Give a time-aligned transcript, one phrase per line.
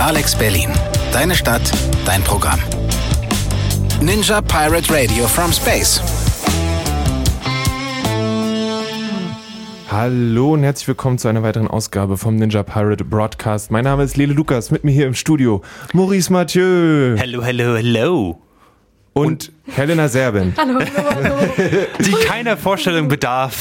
[0.00, 0.70] Alex Berlin.
[1.12, 1.72] Deine Stadt,
[2.06, 2.60] dein Programm.
[4.00, 6.00] Ninja Pirate Radio from Space.
[9.90, 13.72] Hallo und herzlich willkommen zu einer weiteren Ausgabe vom Ninja Pirate Broadcast.
[13.72, 18.47] Mein Name ist Lele Lukas, mit mir hier im Studio Maurice Mathieu Hello, hello, hello.
[19.18, 20.54] Und, Helena Serbin.
[20.56, 21.36] Hallo, hallo, hallo.
[22.00, 23.58] Die keiner Vorstellung bedarf.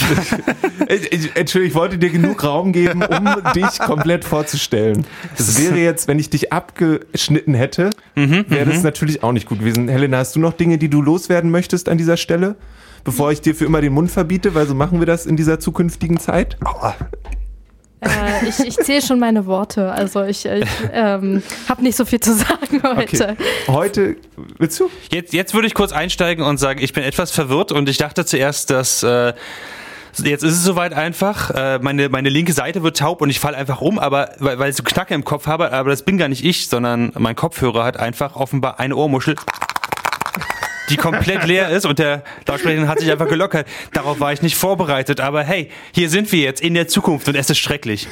[0.87, 5.05] Entschuldigung, ich wollte dir genug Raum geben, um dich komplett vorzustellen.
[5.37, 9.89] Das wäre jetzt, wenn ich dich abgeschnitten hätte, wäre das natürlich auch nicht gut gewesen.
[9.89, 12.55] Helena, hast du noch Dinge, die du loswerden möchtest an dieser Stelle?
[13.03, 15.59] Bevor ich dir für immer den Mund verbiete, weil so machen wir das in dieser
[15.59, 16.57] zukünftigen Zeit.
[18.01, 19.91] Äh, ich ich zähle schon meine Worte.
[19.91, 23.29] Also ich, ich ähm, habe nicht so viel zu sagen heute.
[23.29, 23.35] Okay.
[23.67, 24.15] Heute,
[24.57, 24.89] willst du?
[25.11, 28.25] Jetzt, jetzt würde ich kurz einsteigen und sagen, ich bin etwas verwirrt und ich dachte
[28.25, 29.33] zuerst, dass äh,
[30.23, 31.51] jetzt ist es soweit einfach.
[31.51, 34.69] Äh, meine, meine linke Seite wird taub und ich falle einfach um, aber weil, weil
[34.69, 37.83] ich so Knacke im Kopf habe, aber das bin gar nicht ich, sondern mein Kopfhörer
[37.83, 39.35] hat einfach offenbar eine Ohrmuschel.
[40.89, 43.67] Die komplett leer ist und der Lautsprecher hat sich einfach gelockert.
[43.93, 45.19] Darauf war ich nicht vorbereitet.
[45.19, 48.07] Aber hey, hier sind wir jetzt in der Zukunft und es ist schrecklich.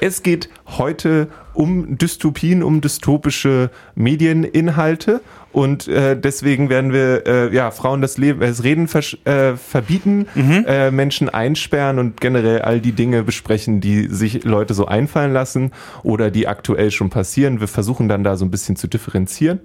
[0.00, 5.20] Es geht heute um Dystopien, um dystopische Medieninhalte.
[5.52, 8.88] Und äh, deswegen werden wir äh, ja, Frauen das, Leben, das Reden
[9.24, 14.86] äh, verbieten, äh, Menschen einsperren und generell all die Dinge besprechen, die sich Leute so
[14.86, 15.72] einfallen lassen
[16.04, 17.60] oder die aktuell schon passieren.
[17.60, 19.60] Wir versuchen dann da so ein bisschen zu differenzieren.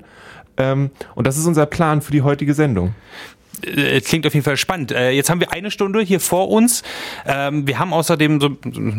[0.58, 2.94] Ähm, und das ist unser Plan für die heutige Sendung.
[3.66, 4.92] äh, klingt auf jeden Fall spannend.
[4.92, 6.84] Äh, jetzt haben wir eine Stunde hier vor uns.
[7.26, 8.58] Ähm, wir haben außerdem so,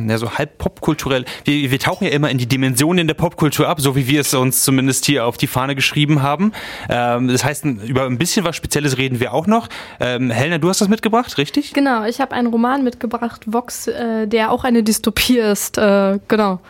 [0.08, 3.80] ja, so halb popkulturell, wir, wir tauchen ja immer in die Dimensionen der Popkultur ab,
[3.80, 6.52] so wie wir es uns zumindest hier auf die Fahne geschrieben haben.
[6.88, 9.68] Ähm, das heißt, über ein bisschen was Spezielles reden wir auch noch.
[10.00, 11.72] Ähm, Helena, du hast das mitgebracht, richtig?
[11.72, 15.76] Genau, ich habe einen Roman mitgebracht, Vox, äh, der auch eine Dystopie ist.
[15.76, 16.60] Genau.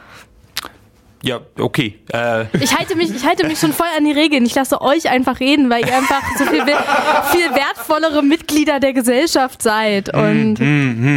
[1.27, 1.99] Ja, okay.
[2.13, 4.47] Äh, Ich halte mich, ich halte mich schon voll an die Regeln.
[4.47, 9.61] Ich lasse euch einfach reden, weil ihr einfach so viel, viel wertvollere Mitglieder der Gesellschaft
[9.61, 10.15] seid.
[10.15, 10.57] Und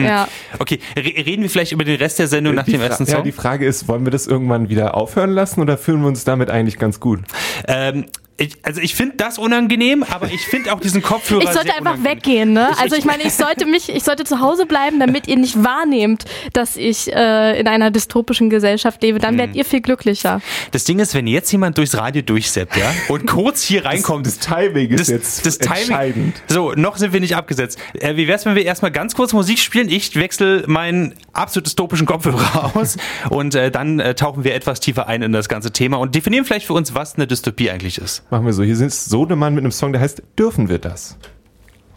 [0.04, 0.28] ja.
[0.58, 3.06] okay, Re reden wir vielleicht über den Rest der Sendung nach die dem Fra- ersten
[3.06, 3.24] ja, Song?
[3.24, 6.50] die Frage ist, wollen wir das irgendwann wieder aufhören lassen oder fühlen wir uns damit
[6.50, 7.20] eigentlich ganz gut?
[7.68, 8.06] Ähm,
[8.40, 11.78] ich, also ich finde das unangenehm, aber ich finde auch diesen Kopfhörer Ich sollte sehr
[11.78, 12.18] einfach unangenehm.
[12.18, 12.70] weggehen, ne?
[12.80, 16.26] Also ich meine, ich sollte mich, ich sollte zu Hause bleiben, damit ihr nicht wahrnehmt,
[16.54, 19.20] dass ich äh, in einer dystopischen Gesellschaft lebe.
[19.20, 20.42] Dann werdet ihr viel glücklicher.
[20.72, 24.40] Das Ding ist, wenn jetzt jemand durchs Radio durchseppt, ja, und kurz hier reinkommt, Das
[24.40, 26.42] Timing ist jetzt entscheidend.
[26.48, 27.78] So, noch sind wir nicht abgesetzt.
[27.94, 29.90] Äh, wie wär's, wenn wir erstmal ganz kurz Musik spielen?
[29.90, 32.98] Ich wechsle meinen absolut dystopischen Kopfhörer aus
[33.30, 36.46] und äh, dann äh, tauchen wir etwas tiefer ein in das ganze Thema und definieren
[36.46, 38.24] vielleicht für uns, was eine Dystopie eigentlich ist.
[38.32, 38.62] Machen wir so.
[38.62, 41.18] Hier ist Sodemann mit einem Song, der heißt Dürfen wir das?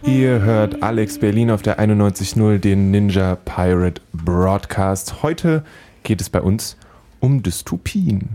[0.02, 5.22] Ihr hört Alex Berlin auf der 91.0, den Ninja Pirate Broadcast.
[5.22, 5.62] Heute
[6.04, 6.78] geht es bei uns
[7.20, 8.30] um Dystopien.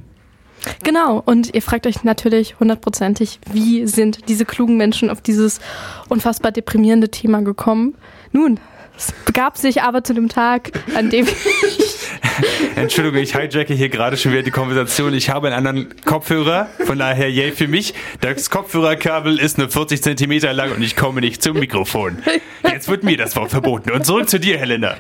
[0.84, 1.24] Genau.
[1.26, 5.60] Und ihr fragt euch natürlich hundertprozentig, wie sind diese klugen Menschen auf dieses
[6.08, 7.96] unfassbar deprimierende Thema gekommen?
[8.32, 8.60] Nun,
[8.96, 11.26] es begab sich aber zu dem Tag, an dem
[12.76, 15.14] Entschuldigung, ich hijacke hier gerade schon wieder die Konversation.
[15.14, 17.94] Ich habe einen anderen Kopfhörer, von daher yay für mich.
[18.22, 22.18] Das Kopfhörerkabel ist nur 40 Zentimeter lang und ich komme nicht zum Mikrofon.
[22.64, 23.92] Jetzt wird mir das Wort verboten.
[23.92, 24.98] Und zurück zu dir, Helena.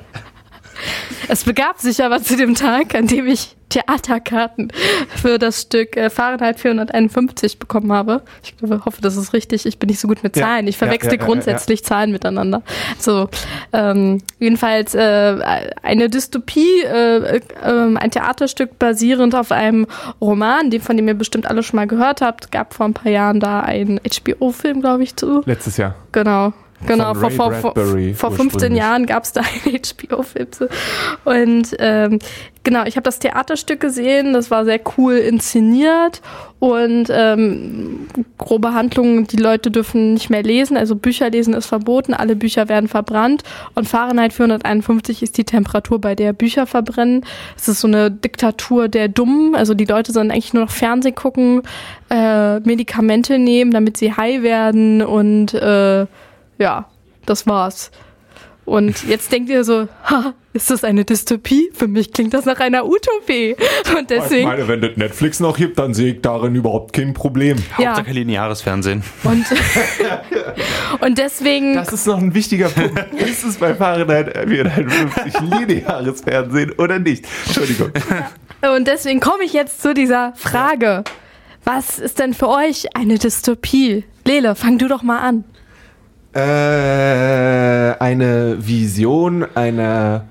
[1.28, 4.72] Es begab sich aber zu dem Tag, an dem ich Theaterkarten
[5.16, 8.22] für das Stück äh, Fahrenheit 451 bekommen habe.
[8.44, 9.66] Ich glaube, hoffe, das ist richtig.
[9.66, 10.44] Ich bin nicht so gut mit Ja.
[10.44, 10.68] Zahlen.
[10.68, 12.62] Ich Ja, verwechsel ja, ja, grundsätzlich Zahlen miteinander.
[12.98, 13.30] So,
[13.74, 19.86] ähm, jedenfalls äh, eine Dystopie, äh, äh, ein Theaterstück basierend auf einem
[20.22, 22.52] Roman, den, von dem ihr bestimmt alle schon mal gehört habt.
[22.52, 25.42] Gab vor ein paar Jahren da einen HBO-Film, glaube ich, zu.
[25.46, 25.96] Letztes Jahr.
[26.14, 26.54] Genau.
[26.86, 28.80] Genau, vor, vor, vor, Bradbury vor 15 ursprünglich.
[28.80, 30.48] Jahren gab es da einen HBO-Film.
[31.26, 32.20] Und ähm,
[32.64, 36.22] genau, ich habe das Theaterstück gesehen, das war sehr cool inszeniert
[36.60, 38.08] und ähm,
[38.38, 42.70] grobe Handlungen, die Leute dürfen nicht mehr lesen, also Bücher lesen ist verboten, alle Bücher
[42.70, 47.26] werden verbrannt und Fahrenheit 451 ist die Temperatur, bei der Bücher verbrennen.
[47.56, 51.16] Es ist so eine Diktatur der Dummen, also die Leute sollen eigentlich nur noch Fernsehen
[51.16, 51.62] gucken,
[52.10, 56.06] äh, Medikamente nehmen, damit sie high werden und äh,
[56.58, 56.90] ja,
[57.26, 57.92] das war's.
[58.66, 61.70] Und jetzt denkt ihr so, ha, ist das eine Dystopie?
[61.74, 63.56] Für mich klingt das nach einer Utopie.
[63.98, 67.14] Und Ich deswegen, meine, wenn das Netflix noch gibt, dann sehe ich darin überhaupt kein
[67.14, 67.58] Problem.
[67.78, 69.04] ja, Hauptsache lineares Fernsehen.
[69.24, 69.46] und,
[71.00, 73.00] und deswegen, Das ist noch ein wichtiger Punkt.
[73.14, 77.26] Ist es bei Fahrenheit 451 lineares Fernsehen oder nicht?
[77.46, 77.92] Entschuldigung.
[78.76, 81.04] und deswegen komme ich jetzt zu dieser Frage.
[81.64, 84.04] Was ist denn für euch eine Dystopie?
[84.26, 85.44] Lele, fang du doch mal an.
[86.38, 90.26] Äh, eine Vision einer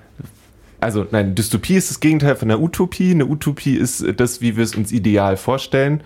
[0.79, 3.11] also nein, Dystopie ist das Gegenteil von einer Utopie.
[3.11, 6.03] Eine Utopie ist das, wie wir es uns ideal vorstellen,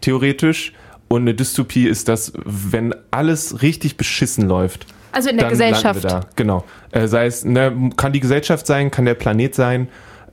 [0.00, 0.74] theoretisch.
[1.08, 4.86] Und eine Dystopie ist das, wenn alles richtig beschissen läuft.
[5.12, 6.04] Also in der Gesellschaft.
[6.04, 6.20] Da.
[6.36, 6.64] Genau.
[6.90, 9.88] Äh, sei es, ne, kann die Gesellschaft sein, kann der Planet sein,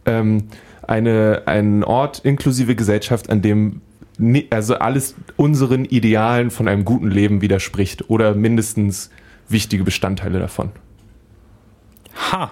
[0.06, 0.50] ähm,
[0.84, 3.82] eine, ein Ort inklusive Gesellschaft, an dem
[4.50, 9.10] also alles unseren Idealen von einem guten Leben widerspricht oder mindestens
[9.48, 10.72] wichtige Bestandteile davon.
[12.32, 12.52] Ha.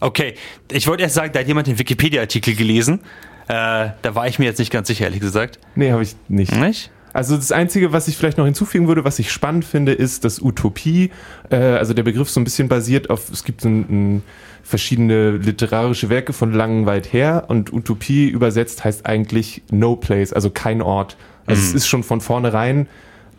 [0.00, 0.34] Okay.
[0.70, 3.00] Ich wollte erst sagen, da hat jemand den Wikipedia-Artikel gelesen.
[3.48, 5.58] Äh, da war ich mir jetzt nicht ganz sicher, ehrlich gesagt.
[5.74, 6.54] Nee, habe ich nicht.
[6.54, 6.90] Nicht?
[7.16, 10.40] Also das Einzige, was ich vielleicht noch hinzufügen würde, was ich spannend finde, ist, dass
[10.40, 11.10] Utopie,
[11.50, 14.22] äh, also der Begriff so ein bisschen basiert auf, es gibt ein, ein,
[14.62, 20.50] verschiedene literarische Werke von lang weit her und Utopie übersetzt heißt eigentlich No Place, also
[20.50, 21.16] kein Ort.
[21.46, 22.88] Also es ist schon von vornherein,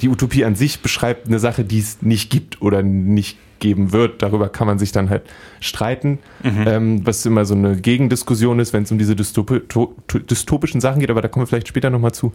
[0.01, 4.21] die Utopie an sich beschreibt eine Sache, die es nicht gibt oder nicht geben wird.
[4.21, 5.23] Darüber kann man sich dann halt
[5.59, 10.19] streiten, ähm, was immer so eine Gegendiskussion ist, wenn es um diese dystopi to- to-
[10.19, 12.33] dystopischen Sachen geht, aber da kommen wir vielleicht später nochmal zu.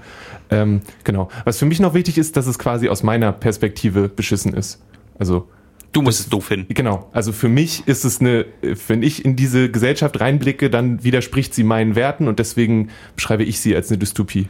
[0.51, 1.29] Ähm, genau.
[1.45, 4.83] Was für mich noch wichtig ist, dass es quasi aus meiner Perspektive beschissen ist.
[5.19, 5.49] Also
[5.93, 6.73] Du musst es doof finden.
[6.73, 8.47] Genau, also für mich ist es eine,
[8.89, 13.61] wenn ich in diese Gesellschaft reinblicke, dann widerspricht sie meinen Werten und deswegen beschreibe ich
[13.61, 14.47] sie als eine Dystopie.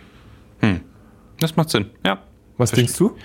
[1.41, 2.21] Das macht Sinn, ja.
[2.59, 3.17] Was denkst du?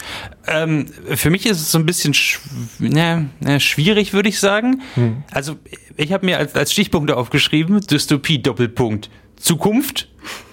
[0.47, 2.39] Ähm, für mich ist es so ein bisschen schw
[2.79, 4.81] ne, ne, schwierig, würde ich sagen.
[5.31, 5.57] Also
[5.95, 10.07] ich habe mir als, als Stichpunkte aufgeschrieben, Dystopie, Doppelpunkt, Zukunft,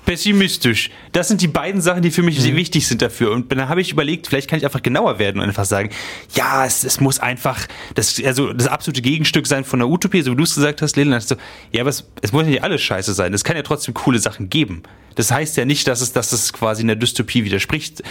[0.05, 0.91] pessimistisch.
[1.13, 3.31] Das sind die beiden Sachen, die für mich sehr wichtig sind dafür.
[3.33, 5.91] Und dann habe ich überlegt, vielleicht kann ich einfach genauer werden und einfach sagen,
[6.35, 10.33] ja, es, es muss einfach das, also das absolute Gegenstück sein von der Utopie, so
[10.33, 11.21] wie du es gesagt hast, Lilian.
[11.21, 11.37] So,
[11.73, 13.33] ja, aber es, es muss ja nicht alles scheiße sein.
[13.33, 14.83] Es kann ja trotzdem coole Sachen geben.
[15.15, 18.03] Das heißt ja nicht, dass es, dass es quasi einer Dystopie widerspricht.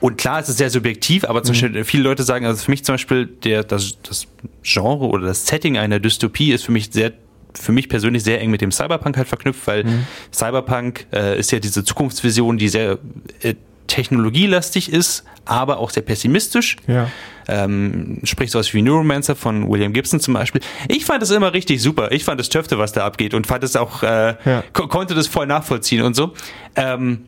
[0.00, 2.84] Und klar, es ist sehr subjektiv, aber zum Beispiel viele Leute sagen, also für mich
[2.84, 4.26] zum Beispiel der, das, das
[4.62, 7.12] Genre oder das Setting einer Dystopie ist für mich sehr
[7.58, 9.86] für mich persönlich sehr eng mit dem Cyberpunk halt verknüpft, weil
[10.30, 12.98] Cyberpunk äh, ist ja diese Zukunftsvision, die sehr
[13.40, 13.54] äh,
[13.86, 16.76] technologielastig ist, aber auch sehr pessimistisch.
[16.86, 17.08] Ja.
[17.48, 20.60] Ähm, sprich sowas wie Neuromancer von William Gibson zum Beispiel.
[20.88, 22.10] Ich fand es immer richtig super.
[22.12, 24.64] Ich fand es töfte, was da abgeht und fand es auch, äh, Ja.
[24.72, 26.34] ko konnte das voll nachvollziehen und so.
[26.74, 27.22] Ähm,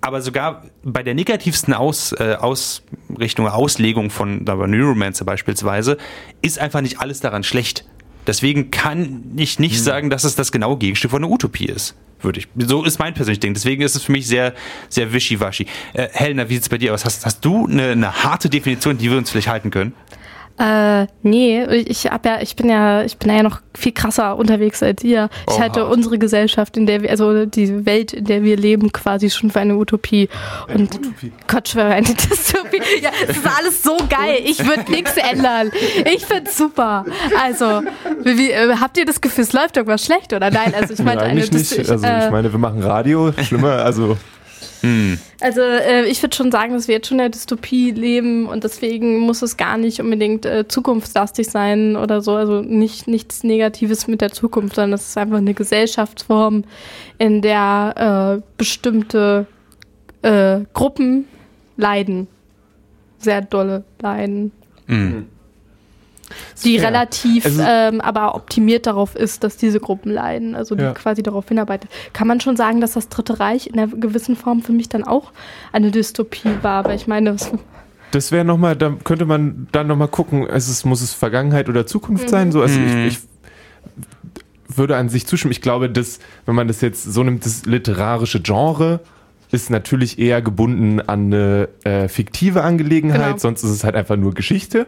[0.00, 5.98] aber sogar bei der negativsten Aus, äh, Ausrichtung, Auslegung von Neuromancer beispielsweise,
[6.42, 7.84] ist einfach nicht alles daran schlecht.
[8.26, 11.94] Deswegen kann ich nicht sagen, dass es das genaue Gegenstück von einer Utopie ist.
[12.20, 12.48] Würde ich.
[12.56, 13.54] So ist mein persönliches Ding.
[13.54, 14.54] Deswegen ist es für mich sehr,
[14.88, 15.66] sehr wischiwaschi.
[15.94, 17.04] Äh, Helena, wie sieht es bei dir aus?
[17.04, 19.94] Hast, hast du eine, eine harte Definition, die wir uns vielleicht halten können?
[20.58, 24.82] Äh, nee, ich hab ja, ich bin ja, ich bin ja noch viel krasser unterwegs
[24.82, 25.28] als ihr.
[25.46, 25.62] Ich Oha.
[25.62, 29.50] halte unsere Gesellschaft, in der wir, also die Welt, in der wir leben, quasi schon
[29.50, 30.28] für eine Utopie.
[30.72, 31.32] Und Utopie.
[31.46, 32.82] Gott schwöre, eine Dystopie.
[33.00, 34.40] Ja, es ist alles so geil.
[34.44, 35.70] Ich würde nichts ändern.
[36.12, 37.04] Ich find's super.
[37.40, 37.82] Also,
[38.24, 40.74] wie, wie, äh, habt ihr das Gefühl, es läuft irgendwas schlecht oder nein?
[40.74, 41.90] Also ich meinte eine eigentlich nicht.
[41.90, 44.16] Also äh, ich meine, wir machen Radio, schlimmer, also
[45.40, 48.64] Also äh, ich würde schon sagen, dass wir jetzt schon in der Dystopie leben und
[48.64, 52.34] deswegen muss es gar nicht unbedingt äh, zukunftslastig sein oder so.
[52.34, 56.64] Also nicht nichts Negatives mit der Zukunft, sondern es ist einfach eine Gesellschaftsform,
[57.18, 59.46] in der äh, bestimmte
[60.22, 61.26] äh, Gruppen
[61.76, 62.28] leiden.
[63.18, 64.52] Sehr dolle leiden.
[66.64, 66.88] Die fair.
[66.88, 70.92] relativ Also- ähm, aber optimiert darauf ist, dass diese Gruppen leiden, also die Ja.
[70.92, 71.90] quasi darauf hinarbeitet.
[72.12, 75.04] Kann man schon sagen, dass das Dritte Reich in einer gewissen Form für mich dann
[75.04, 75.32] auch
[75.72, 77.36] eine Dystopie war, weil ich meine,
[78.10, 81.86] das wäre nochmal, da könnte man dann nochmal gucken, ist es, muss es Vergangenheit oder
[81.86, 82.52] Zukunft sein?
[82.52, 83.18] So, also ich, ich
[84.76, 85.52] würde an sich zustimmen.
[85.52, 89.00] Ich glaube, dass, wenn man das jetzt so nimmt, das literarische Genre
[89.50, 93.38] ist natürlich eher gebunden an eine äh, fiktive Angelegenheit, Genau.
[93.38, 94.86] sonst ist es halt einfach nur Geschichte.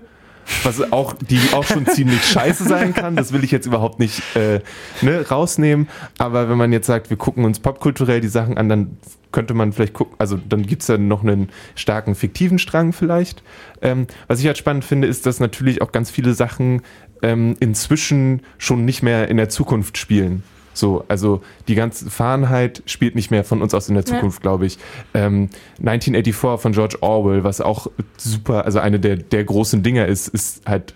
[0.62, 4.22] Was auch, die auch schon ziemlich scheiße sein kann, das will ich jetzt überhaupt nicht
[4.36, 4.60] äh,
[5.02, 5.88] ne, rausnehmen.
[6.18, 8.98] Aber wenn man jetzt sagt, wir gucken uns popkulturell die Sachen an, dann
[9.32, 13.42] könnte man vielleicht gucken, also dann gibt es dann noch einen starken fiktiven Strang vielleicht.
[13.80, 16.82] Ähm, was ich halt spannend finde, ist, dass natürlich auch ganz viele Sachen
[17.22, 20.42] ähm, inzwischen schon nicht mehr in der Zukunft spielen.
[20.72, 24.14] So, also die ganze Fahrenheit spielt nicht mehr von uns aus in der Ja.
[24.14, 24.78] Zukunft, glaube ich.
[25.14, 25.48] Ähm,
[25.80, 30.62] 1984 von George Orwell, was auch super, also eine der, der großen Dinger ist, ist
[30.66, 30.94] halt.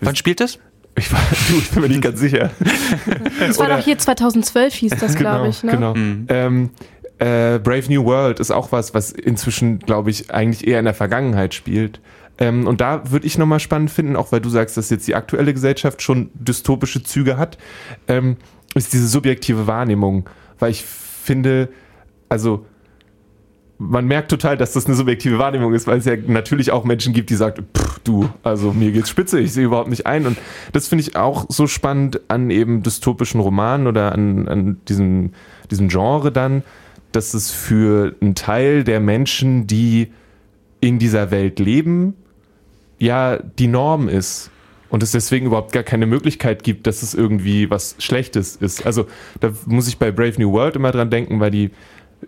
[0.00, 0.58] Wann spielt das?
[0.96, 2.50] Ich, war, du, ich bin mir nicht ganz sicher.
[3.40, 5.62] das war Oder- doch hier 2012 hieß das, glaube ich.
[5.62, 5.70] Ne?
[5.72, 5.94] Genau.
[5.94, 6.70] Ähm,
[7.18, 10.94] äh, Brave New World ist auch was, was inzwischen, glaube ich, eigentlich eher in der
[10.94, 12.00] Vergangenheit spielt.
[12.38, 15.14] Ähm, und da würde ich nochmal spannend finden, auch weil du sagst, dass jetzt die
[15.14, 17.58] aktuelle Gesellschaft schon dystopische Züge hat,
[18.08, 18.36] ähm,
[18.74, 20.28] ist diese subjektive Wahrnehmung.
[20.58, 21.68] Weil ich finde,
[22.28, 22.66] also
[23.78, 27.12] man merkt total, dass das eine subjektive Wahrnehmung ist, weil es ja natürlich auch Menschen
[27.12, 27.66] gibt, die sagen,
[28.04, 30.26] du, also mir geht's spitze, ich sehe überhaupt nicht ein.
[30.26, 30.38] Und
[30.72, 35.32] das finde ich auch so spannend an eben dystopischen Romanen oder an, an diesem,
[35.70, 36.62] diesem Genre dann,
[37.10, 40.12] dass es für einen Teil der Menschen, die
[40.80, 42.14] in dieser Welt leben,
[42.98, 44.51] ja die Norm ist
[44.92, 48.84] und es deswegen überhaupt gar keine Möglichkeit gibt, dass es irgendwie was Schlechtes ist.
[48.84, 49.06] Also
[49.40, 51.70] da muss ich bei Brave New World immer dran denken, weil die,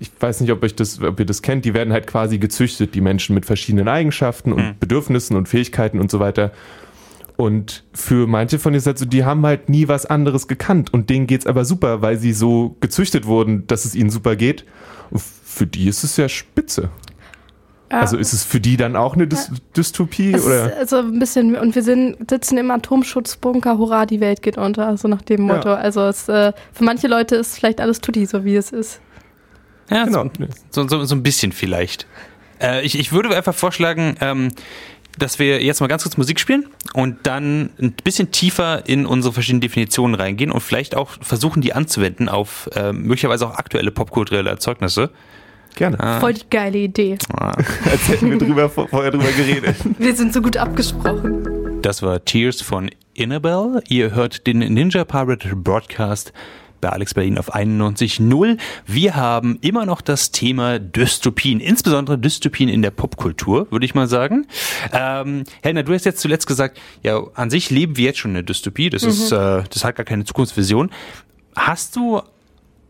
[0.00, 2.94] ich weiß nicht, ob, euch das, ob ihr das kennt, die werden halt quasi gezüchtet,
[2.94, 4.74] die Menschen mit verschiedenen Eigenschaften und Mhm.
[4.80, 6.52] Bedürfnissen und Fähigkeiten und so weiter.
[7.36, 10.94] Und für manche von denen ist halt so, die haben halt nie was anderes gekannt
[10.94, 14.64] und denen geht's aber super, weil sie so gezüchtet wurden, dass es ihnen super geht.
[15.10, 16.88] Und für die ist es ja spitze.
[17.92, 18.00] Ja.
[18.00, 20.32] Also ist es für die dann auch eine Dys Dystopie?
[20.32, 20.72] Es Oder?
[20.72, 24.96] ist also ein bisschen, und wir sind, sitzen im Atomschutzbunker, hurra, die Welt geht unter,
[24.96, 25.54] so nach dem Ja.
[25.54, 25.72] Motto.
[25.74, 29.00] Also es, äh, für manche Leute ist vielleicht alles tutti, so wie es ist.
[29.90, 30.30] Ja, Genau.
[30.70, 32.06] so, so, so ein bisschen vielleicht.
[32.60, 34.48] Äh, ich, ich würde einfach vorschlagen, ähm,
[35.18, 39.32] dass wir jetzt mal ganz kurz Musik spielen und dann ein bisschen tiefer in unsere
[39.34, 44.50] verschiedenen Definitionen reingehen und vielleicht auch versuchen, die anzuwenden auf äh, möglicherweise auch aktuelle popkulturelle
[44.50, 45.10] Erzeugnisse.
[45.74, 46.20] Gerne.
[46.20, 47.18] Voll die geile Idee.
[47.32, 47.52] Ah,
[47.90, 49.76] Als hätten wir drüber, vorher drüber geredet.
[49.98, 51.80] Wir sind so gut abgesprochen.
[51.82, 53.82] Das war Tears von Annabelle.
[53.88, 56.32] Ihr hört den Ninja Pirate Broadcast
[56.80, 58.58] bei Alex Berlin auf 91.0.
[58.86, 64.06] Wir haben immer noch das Thema Dystopien, insbesondere Dystopien in der Popkultur, würde ich mal
[64.06, 64.46] sagen.
[64.92, 68.34] Ähm, Helena, du hast jetzt zuletzt gesagt, ja, an sich leben wir jetzt schon in
[68.34, 68.90] der Dystopie.
[68.90, 70.90] Das ist, äh, das hat gar keine Zukunftsvision.
[71.56, 72.20] Hast du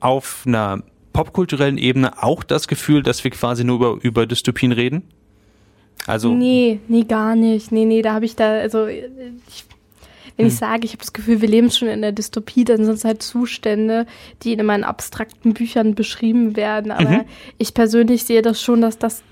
[0.00, 0.83] auf einer
[1.14, 5.04] popkulturellen Ebene auch das Gefühl, dass wir quasi nur über, über Dystopien reden?
[6.06, 7.73] Also, Nee, nee, gar nicht.
[7.73, 9.64] Nee, nee, da habe ich da, also ich,
[10.37, 10.52] wenn Hm.
[10.52, 13.04] ich sage, ich habe das Gefühl, wir leben schon in der Dystopie, dann sind es
[13.04, 14.04] halt Zustände,
[14.42, 16.90] die in meinen abstrakten Büchern beschrieben werden.
[16.90, 17.25] Aber Mhm.
[17.56, 19.23] ich persönlich sehe das schon, dass das,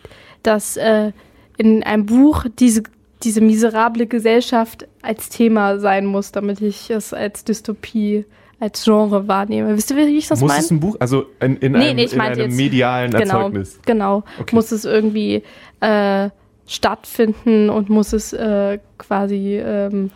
[0.43, 1.13] dass äh,
[1.59, 2.85] in einem Buch diese
[3.25, 8.25] diese miserable Gesellschaft als Thema sein muss, damit ich es als Dystopie,
[8.63, 9.77] als Genre wahrnehme.
[9.77, 10.63] Wisst ihr, wie ich das Muss meine?
[10.65, 13.21] es ein Buch, also in, in Nee, einem, nee, ich in einem jetzt- medialen genau,
[13.39, 13.79] Erzeugnis?
[13.85, 14.23] genau.
[14.39, 14.55] Okay.
[14.55, 15.43] Muss es irgendwie
[15.81, 16.31] äh,
[16.67, 20.11] stattfinden und muss es äh, quasi, ähm,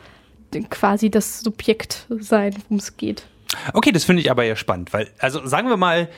[0.70, 3.26] quasi das Subjekt sein, worum es geht.
[3.74, 6.08] Okay, das finde ich aber ja spannend, weil, also sagen wir mal,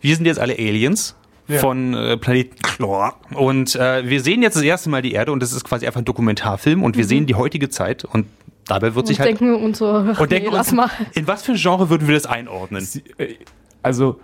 [0.00, 1.14] wir sind jetzt alle Aliens
[1.48, 1.58] Ja.
[1.58, 5.40] von äh, Planeten Chlor und äh, wir sehen jetzt das erste Mal die Erde und
[5.42, 8.26] das ist quasi einfach ein Dokumentarfilm und wir sehen die heutige Zeit und
[8.68, 10.90] dabei wird Und sich halt denken uns so, ach, und denken nee, lass uns, mal.
[11.14, 12.86] in was für ein Genre würden wir das einordnen?
[13.18, 13.34] Äh,
[13.82, 14.20] Also,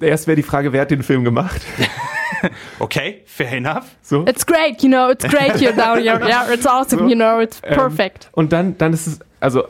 [0.00, 1.60] erst wäre die Frage, wer hat den Film gemacht?
[2.78, 3.84] Okay, fair enough.
[4.00, 4.24] So.
[4.24, 7.40] It's great, you know, it's great, you know, yeah, yeah, it's awesome, So, you know,
[7.40, 8.28] it's Ähm, perfect.
[8.30, 9.64] Und dann, dann ist es, also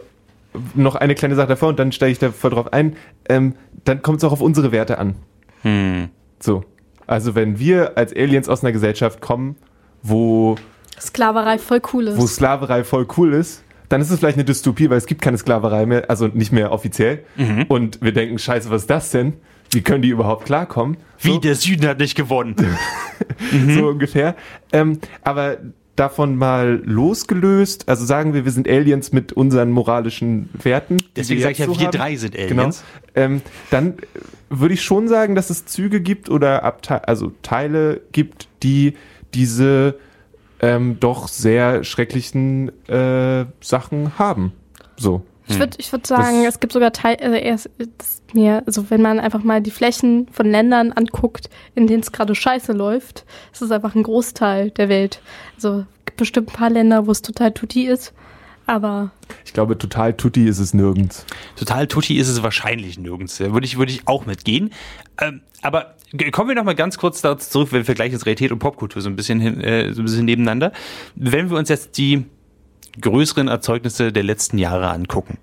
[0.74, 2.96] noch eine kleine Sache davor und dann steige ich da voll drauf ein.
[3.28, 5.14] Ähm, dann kommt es auch auf unsere Werte an.
[5.62, 6.10] Hm.
[6.40, 6.62] So.
[7.06, 9.56] Also wenn wir als Aliens aus einer Gesellschaft kommen,
[10.02, 10.56] wo,
[11.00, 12.34] Sklaverei voll cool wo ist.
[12.34, 15.86] Sklaverei voll cool ist, dann ist es vielleicht eine Dystopie, weil es gibt keine Sklaverei
[15.86, 17.24] mehr, also nicht mehr offiziell.
[17.36, 17.64] Mhm.
[17.68, 19.34] Und wir denken, scheiße, was ist das denn?
[19.70, 20.96] Wie können die überhaupt klarkommen?
[21.20, 21.38] Wie So.
[21.38, 22.56] der Süden hat nicht gewonnen.
[23.74, 24.34] so ungefähr.
[24.72, 25.58] Ähm, aber
[25.96, 30.98] davon mal losgelöst, also sagen wir, wir sind Aliens mit unseren moralischen Werten.
[31.16, 31.96] Deswegen sage ich ja, so wir haben.
[31.96, 32.62] drei sind Genau.
[32.62, 32.84] Aliens.
[33.14, 33.94] Ähm, dann
[34.48, 38.94] würde ich schon sagen, dass es Züge gibt oder Abte also Teile gibt, die
[39.34, 39.96] diese
[40.60, 44.52] ähm, doch sehr schrecklichen äh, Sachen haben.
[44.96, 45.22] So.
[45.50, 48.90] Ich würde ich würd sagen, Das- es gibt sogar Teil, also erst, das mir, also
[48.90, 53.24] wenn man einfach mal die Flächen von Ländern anguckt, in denen es gerade scheiße läuft,
[53.52, 55.22] ist es einfach ein Großteil der Welt.
[55.56, 58.12] Also es gibt bestimmt ein paar Länder, wo es total tutti ist,
[58.68, 59.10] aber
[59.44, 61.24] Ich glaube, total tutti ist es nirgends.
[61.56, 63.38] Total tutti ist es wahrscheinlich nirgends.
[63.38, 64.70] Da Würde ich, würde ich auch mitgehen.
[65.20, 65.96] Ähm, aber
[66.32, 69.00] kommen wir noch mal ganz kurz dazu zurück, wenn wir gleich jetzt Realität und Popkultur
[69.00, 70.72] so ein bisschen, hin, äh, so ein bisschen nebeneinander.
[71.14, 72.26] Wenn wir uns jetzt die
[73.00, 75.38] größeren Erzeugnisse der letzten Jahre angucken,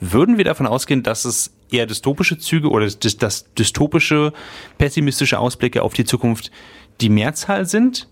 [0.00, 4.32] würden wir davon ausgehen, dass es eher dystopische Züge oder dass dystopische,
[4.78, 6.50] pessimistische Ausblicke auf die Zukunft
[7.00, 8.08] die Mehrzahl sind?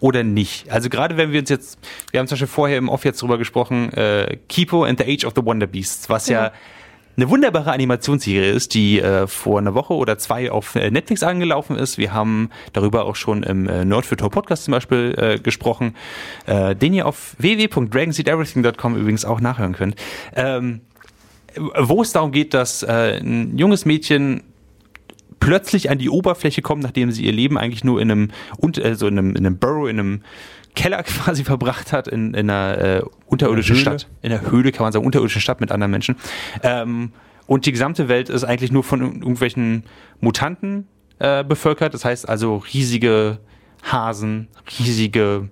[0.00, 0.70] Oder nicht?
[0.70, 1.78] Also gerade wenn wir uns jetzt,
[2.10, 5.24] wir haben zum Beispiel vorher im Off jetzt drüber gesprochen, äh, Kipo and the Age
[5.24, 6.52] of the Wonder Beasts, was ja
[7.16, 11.76] eine wunderbare Animationsserie ist, die äh, vor einer Woche oder zwei auf äh, Netflix angelaufen
[11.76, 11.98] ist.
[11.98, 15.94] Wir haben darüber auch schon im äh, Nerd für Tor Podcast zum Beispiel äh, gesprochen,
[16.46, 19.96] äh, den ihr auf www.dragonseedeverything.com übrigens auch nachhören könnt.
[20.34, 20.80] Ähm,
[21.56, 24.42] wo es darum geht, dass äh, ein junges Mädchen
[25.44, 28.30] plötzlich an die Oberfläche kommt, nachdem sie ihr Leben eigentlich nur in einem,
[28.82, 30.22] also in einem, in einem Burrow, in einem
[30.74, 33.82] Keller quasi verbracht hat, in, in einer äh, unterirdischen In.
[33.82, 34.08] Stadt.
[34.22, 36.16] In einer Höhle, kann man sagen, unterirdischen Stadt mit anderen Menschen.
[36.62, 37.12] Ähm,
[37.46, 39.84] und die gesamte Welt ist eigentlich nur von irgendwelchen
[40.20, 41.92] Mutanten äh, bevölkert.
[41.92, 43.38] Das heißt also riesige
[43.82, 44.48] Hasen,
[44.78, 45.50] riesige,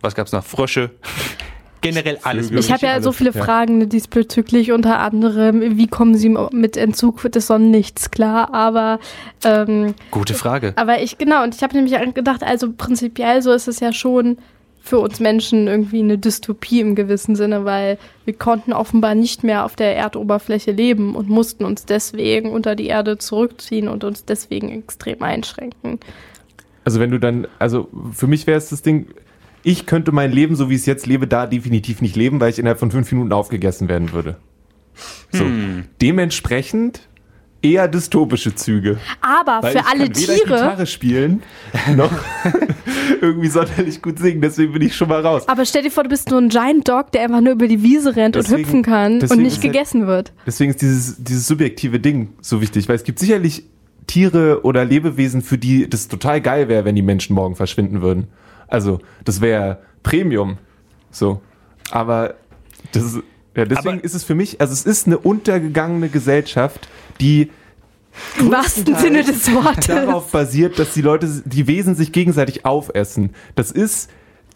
[0.00, 0.90] was gab's noch, Frösche.
[1.82, 2.60] Generell alles Vögel.
[2.60, 3.44] Ich habe ja alles, so viele ja.
[3.44, 8.98] Fragen diesbezüglich, unter anderem, wie kommen Sie mit Entzug des Sonnenlichts klar, aber
[9.44, 10.72] ähm, Gute Frage.
[10.76, 14.38] aber ich, genau, und ich habe nämlich gedacht, also prinzipiell so ist es ja schon
[14.82, 19.64] für uns Menschen irgendwie eine Dystopie im gewissen Sinne, weil wir konnten offenbar nicht mehr
[19.64, 24.70] auf der Erdoberfläche leben und mussten uns deswegen unter die Erde zurückziehen und uns deswegen
[24.70, 26.00] extrem einschränken.
[26.84, 29.06] Also wenn du dann, also für mich wäre es das Ding,
[29.62, 32.50] ich könnte mein Leben, so wie ich es jetzt lebe, da definitiv nicht leben, weil
[32.50, 34.36] ich innerhalb von fünf Minuten aufgegessen werden würde.
[35.30, 35.44] So.
[35.44, 35.84] Hm.
[36.00, 37.08] Dementsprechend
[37.62, 38.98] eher dystopische Züge.
[39.20, 41.42] Aber Weil für ich alle Tiere, Gitarre spielen,
[41.96, 42.10] noch
[43.20, 45.48] irgendwie sonderlich gut singen, deswegen bin ich schon mal raus.
[45.48, 47.82] aber stell dir vor, du bist nur ein Giant Dog, der einfach nur über die
[47.82, 50.32] Wiese rennt und Deswegen- hüpfen kann und nicht halt- gegessen wird.
[50.44, 53.64] Deswegen ist dieses, dieses subjektive Ding so wichtig, weil es gibt sicherlich
[54.08, 58.26] Tiere oder Lebewesen, für die das total geil wäre, wenn die Menschen morgen verschwinden würden.
[58.72, 60.58] Also, das wäre Premium.
[61.10, 61.42] So.
[61.90, 62.34] Aber
[62.92, 63.16] das ist,
[63.54, 66.88] ja, deswegen Aber- ist es für mich, also es ist eine untergegangene Gesellschaft,
[67.20, 67.50] die
[68.38, 69.86] Im wahrsten Sinne des Wortes.
[69.86, 73.34] darauf basiert, dass die Leute, die Wesen sich gegenseitig aufessen.
[73.54, 74.10] Das ist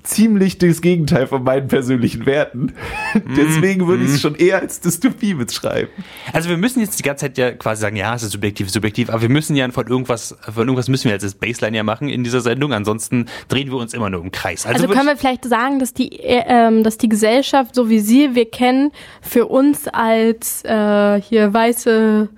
[0.07, 2.73] ziemlich das Gegenteil von meinen persönlichen Werten.
[3.37, 5.89] Deswegen würde ich es schon eher als Dystopie beschreiben.
[6.33, 9.11] Also wir müssen jetzt die ganze Zeit ja quasi sagen, ja, es ist subjektiv, subjektiv,
[9.11, 12.09] aber wir müssen ja von irgendwas, von irgendwas müssen wir jetzt als Baseline ja machen
[12.09, 14.65] in dieser Sendung, ansonsten drehen wir uns immer nur im Kreis.
[14.65, 18.01] Also, würd können wir vielleicht sagen, dass die, äh, ähm, dass die Gesellschaft, so wie
[18.01, 22.29] sie wir kennen, für uns als äh, hier weiße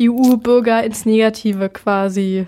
[0.00, 2.46] EU-Bürger ins Negative quasi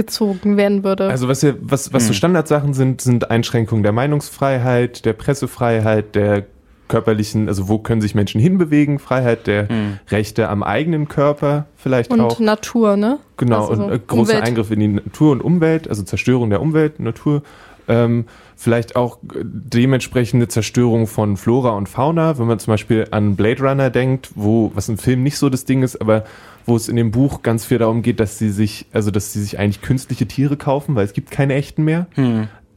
[0.00, 1.08] gezogen werden würde.
[1.08, 6.46] Also was, hier, was, was so Standardsachen sind, sind Einschränkungen der Meinungsfreiheit, der Pressefreiheit, der
[6.88, 9.68] körperlichen, also wo können sich Menschen hinbewegen, Freiheit der
[10.08, 12.40] Rechte am eigenen Körper vielleicht und auch.
[12.40, 13.18] Natur, ne?
[13.36, 14.42] Genau, Also so und äh, großer Umwelt.
[14.42, 17.42] Eingriff in die Natur und Umwelt, also Zerstörung der Umwelt, Natur.
[17.88, 18.24] Ähm,
[18.56, 23.62] vielleicht auch äh, dementsprechende Zerstörung von Flora und Fauna, wenn man zum Beispiel an Blade
[23.62, 26.24] Runner denkt, wo, was im Film nicht so das Ding ist, aber
[26.66, 29.40] wo es in dem Buch ganz viel darum geht, dass sie sich, also dass sie
[29.42, 32.06] sich eigentlich künstliche Tiere kaufen, weil es gibt keine echten mehr.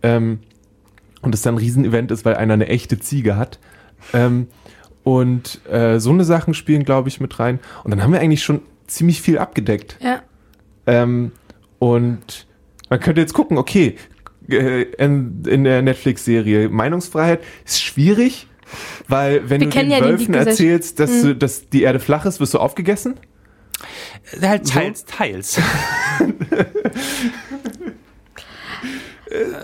[0.02, 0.40] Ähm,
[1.22, 3.60] und es dann ein Riesenevent ist, weil einer eine echte Ziege hat.
[4.14, 4.48] Ähm,
[5.04, 7.60] und äh, so eine Sachen spielen, glaube ich, mit rein.
[7.84, 9.98] Und dann haben wir eigentlich schon ziemlich viel abgedeckt.
[10.02, 10.22] Ja.
[10.86, 11.32] Ähm,
[11.80, 12.48] und
[12.90, 13.96] man könnte jetzt gucken, okay,
[14.50, 18.48] äh, in, in der Netflix-Serie Meinungsfreiheit ist schwierig,
[19.08, 22.40] weil wenn Wir du den ja Wölfen erzählst, dass, du, dass die Erde flach ist,
[22.40, 23.16] wirst du aufgegessen.
[24.42, 25.60] Halt teils, teils.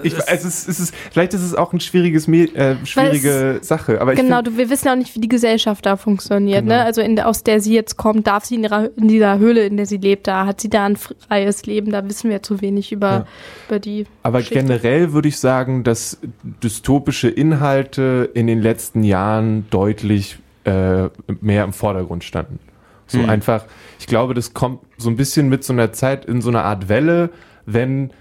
[0.02, 4.02] Ich, also es, ist- es ist, vielleicht ist es auch ein schwieriges, äh, schwierige Sache.
[4.02, 6.64] Aber Genau, find, du, wir wissen ja auch nicht, wie die Gesellschaft da funktioniert.
[6.64, 6.76] Genau.
[6.76, 6.84] Ne?
[6.84, 9.78] Also in, aus der sie jetzt kommt, darf sie in, ihrer, in dieser Höhle, in
[9.78, 11.92] der sie lebt, da hat sie da ein freies Leben.
[11.92, 13.26] Da wissen wir zu wenig über, Ja.
[13.68, 14.08] über die.
[14.24, 14.64] aber Geschichte.
[14.64, 16.18] generell würde ich sagen, dass
[16.64, 21.10] dystopische Inhalte in den letzten Jahren deutlich äh,
[21.42, 22.60] mehr im Vordergrund standen.
[23.10, 23.30] So Hm.
[23.30, 23.65] einfach,
[24.00, 26.88] ich glaube, das kommt so ein bisschen mit so einer Zeit in so einer Art
[26.88, 27.32] Welle,
[27.65, 28.12] wenn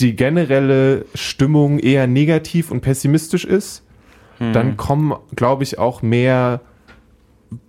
[0.00, 3.84] die generelle Stimmung eher negativ und pessimistisch ist,
[4.38, 6.60] dann kommen, glaube ich, auch mehr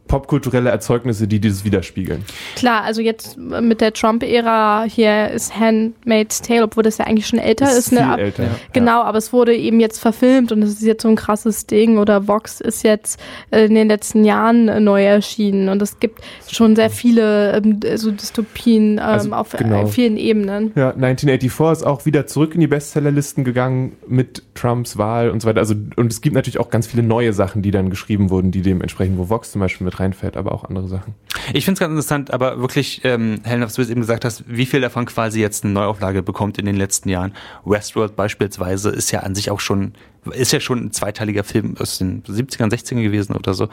[0.10, 2.26] popkulturelle Erzeugnisse, die dieses widerspiegeln.
[2.58, 7.40] Klar, also jetzt mit der Trump-Ära hier ist Handmaid's Tale, obwohl das ja eigentlich schon
[7.40, 7.90] älter Das ist.
[7.90, 8.12] viel ne?
[8.12, 8.44] Ab- älter.
[8.44, 8.50] Ja.
[8.74, 11.98] Genau, aber es wurde eben jetzt verfilmt und es ist jetzt so ein krasses Ding.
[11.98, 13.20] Oder Vox ist jetzt
[13.52, 16.20] äh, in den letzten Jahren äh, neu erschienen und es gibt
[16.50, 19.84] schon sehr viele ähm, so Dystopien ähm, Also, auf genau.
[19.84, 20.72] äh, vielen Ebenen.
[20.76, 25.48] Ja, 1984 ist auch wieder zurück in die Bestsellerlisten gegangen mit Trumps Wahl und so
[25.48, 25.60] weiter.
[25.60, 28.64] Also, und es gibt natürlich auch ganz viele neue Sachen, die dann geschrieben wurden, die
[28.64, 31.16] dementsprechend, wo Vox zum Beispiel mit reinfällt, aber auch andere Sachen.
[31.54, 34.44] Ich finde es ganz interessant, aber wirklich, ähm, Helen, was du jetzt eben gesagt hast,
[34.48, 37.34] wie viel davon quasi jetzt eine Neuauflage bekommt in den letzten Jahren.
[37.66, 39.94] Westworld beispielsweise ist ja an sich auch schon,
[40.32, 43.70] ist ja schon ein zweiteiliger Film aus den 70ern, 60ern gewesen oder so.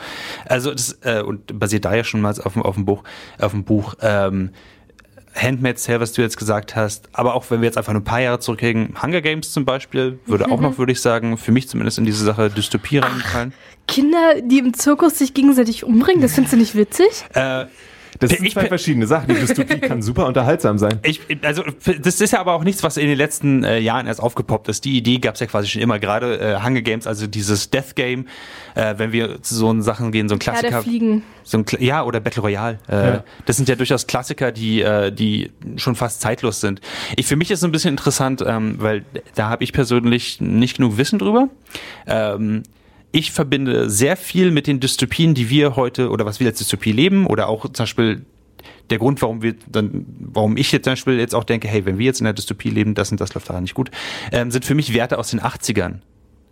[0.46, 3.02] Also das, äh, und basiert da ja schon mal auf dem, auf dem Buch,
[3.38, 3.94] auf dem Buch.
[4.00, 4.50] Ähm,
[5.36, 8.04] Handmaid's Tale, was du jetzt gesagt hast, aber auch wenn wir jetzt einfach nur ein
[8.04, 11.68] paar Jahre zurückgehen, Hunger Games zum Beispiel, würde auch noch, würde ich sagen, für mich
[11.68, 13.52] zumindest in diese Sache Dystopie reingefallen.
[13.86, 17.24] Kinder, die im Zirkus sich gegenseitig umbringen, das findest du nicht witzig?
[17.34, 17.66] Äh,
[18.18, 19.28] Das sind Ich- zwei verschiedene Sachen.
[19.28, 21.00] Die Dystopie kann super unterhaltsam sein.
[21.04, 21.62] Ich, also
[22.02, 24.84] das ist ja aber auch nichts, was in den letzten äh, Jahren erst aufgepoppt ist.
[24.84, 25.98] Die Idee gab es ja quasi schon immer.
[25.98, 28.26] Gerade äh, Hunger Games, also dieses Death Game,
[28.74, 30.70] äh, wenn wir zu so Sachen gehen, so ein Ja, Klassiker.
[30.70, 31.22] der Fliegen.
[31.42, 32.78] so ein, Kla- ja, oder Battle Royale.
[32.88, 33.24] Äh, Ja.
[33.46, 36.80] Das sind ja durchaus Klassiker, die, äh, die schon fast zeitlos sind.
[37.16, 40.76] Ich, für mich ist es ein bisschen interessant, ähm, weil da habe ich persönlich nicht
[40.76, 41.48] genug Wissen drüber.
[42.06, 42.62] Ähm,
[43.16, 46.92] ich verbinde sehr viel mit den Dystopien, die wir heute oder was wir als Dystopie
[46.92, 48.26] leben oder auch zum Beispiel
[48.90, 51.98] der Grund, warum wir dann, warum ich jetzt zum Beispiel jetzt auch denke, hey, wenn
[51.98, 53.90] wir jetzt in der Dystopie leben, das und das läuft daran nicht gut,
[54.32, 56.00] ähm, sind für mich Werte aus den 80ern,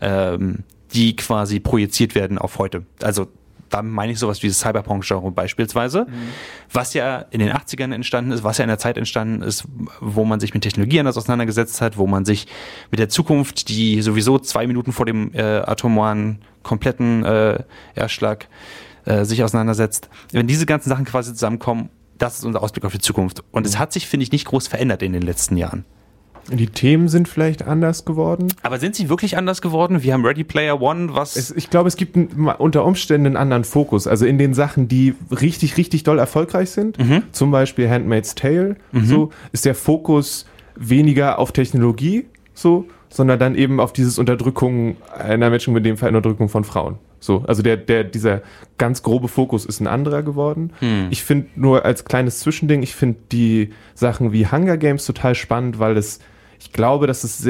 [0.01, 0.61] ähm,
[0.95, 2.87] die quasi projiziert werden auf heute.
[3.03, 3.29] Also
[3.71, 6.29] da meine ich sowas wie das Cyberpunk-Genre beispielsweise, mhm.
[6.73, 9.65] was ja in den 80ern entstanden ist, was ja in der Zeit entstanden ist,
[10.01, 12.47] wo man sich mit Technologie anders auseinandergesetzt hat, wo man sich
[12.91, 17.63] mit der Zukunft, die sowieso zwei Minuten vor dem äh, atomaren kompletten äh,
[17.95, 18.49] Erschlag
[19.05, 20.09] äh, sich auseinandersetzt.
[20.33, 23.43] Wenn diese ganzen Sachen quasi zusammenkommen, das ist unser Ausblick auf die Zukunft.
[23.51, 23.69] Und mhm.
[23.69, 25.85] es hat sich, finde ich, nicht groß verändert in den letzten Jahren.
[26.53, 28.49] Die Themen sind vielleicht anders geworden.
[28.63, 30.03] Aber sind sie wirklich anders geworden?
[30.03, 31.37] Wir haben Ready Player One, was.
[31.37, 32.29] Es, ich glaube, es gibt ein,
[32.59, 34.07] unter Umständen einen anderen Fokus.
[34.07, 37.23] Also in den Sachen, die richtig, richtig doll erfolgreich sind, mhm.
[37.33, 39.05] zum Beispiel Handmaid's Tale, mhm.
[39.05, 45.51] so, ist der Fokus weniger auf Technologie, so, sondern dann eben auf dieses Unterdrückung einer
[45.51, 46.99] Menschen, in dem Fall Unterdrückung von Frauen.
[47.21, 48.43] So, also der, der, dieser
[48.77, 50.73] ganz grobe Fokus ist ein anderer geworden.
[50.81, 51.07] Hm.
[51.11, 55.79] Ich finde nur als kleines Zwischending, ich finde die Sachen wie Hunger Games total spannend,
[55.79, 56.21] weil es
[56.61, 57.47] ich glaube, dass es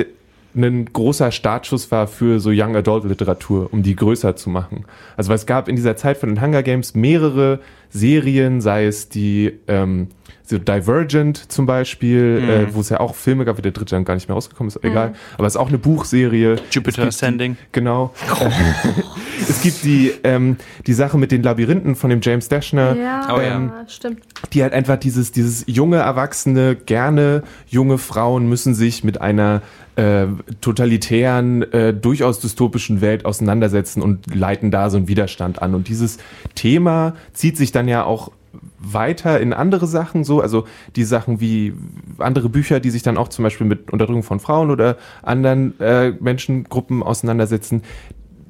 [0.57, 4.85] ein großer Startschuss war für so Young Adult Literatur, um die größer zu machen.
[5.17, 9.09] Also weil es gab in dieser Zeit von den Hunger Games mehrere Serien, sei es
[9.09, 10.09] die ähm,
[10.45, 12.51] so Divergent zum Beispiel, mhm.
[12.51, 14.69] äh, wo es ja auch Filme gab, wie der dritte dann gar nicht mehr rausgekommen
[14.69, 14.91] ist, mhm.
[14.91, 15.15] egal.
[15.37, 16.57] Aber es ist auch eine Buchserie.
[16.71, 17.57] Jupiter Ascending.
[17.73, 18.13] Genau.
[18.41, 18.51] Oh.
[19.41, 22.97] es gibt die, ähm, die Sache mit den Labyrinthen von dem James Dashner.
[22.97, 23.89] Ja, oh, ähm, ja.
[23.89, 24.21] stimmt.
[24.53, 29.63] Die halt einfach dieses, dieses junge Erwachsene, gerne junge Frauen müssen sich mit einer
[29.97, 30.27] äh,
[30.61, 35.75] totalitären, äh, durchaus dystopischen Welt auseinandersetzen und leiten da so einen Widerstand an.
[35.75, 36.19] Und dieses
[36.55, 38.31] Thema zieht sich dann ja auch
[38.79, 40.65] weiter in andere Sachen so, also
[40.97, 41.75] die Sachen wie
[42.19, 46.11] andere Bücher, die sich dann auch zum Beispiel mit Unterdrückung von Frauen oder anderen äh,
[46.21, 47.83] Menschengruppen auseinandersetzen,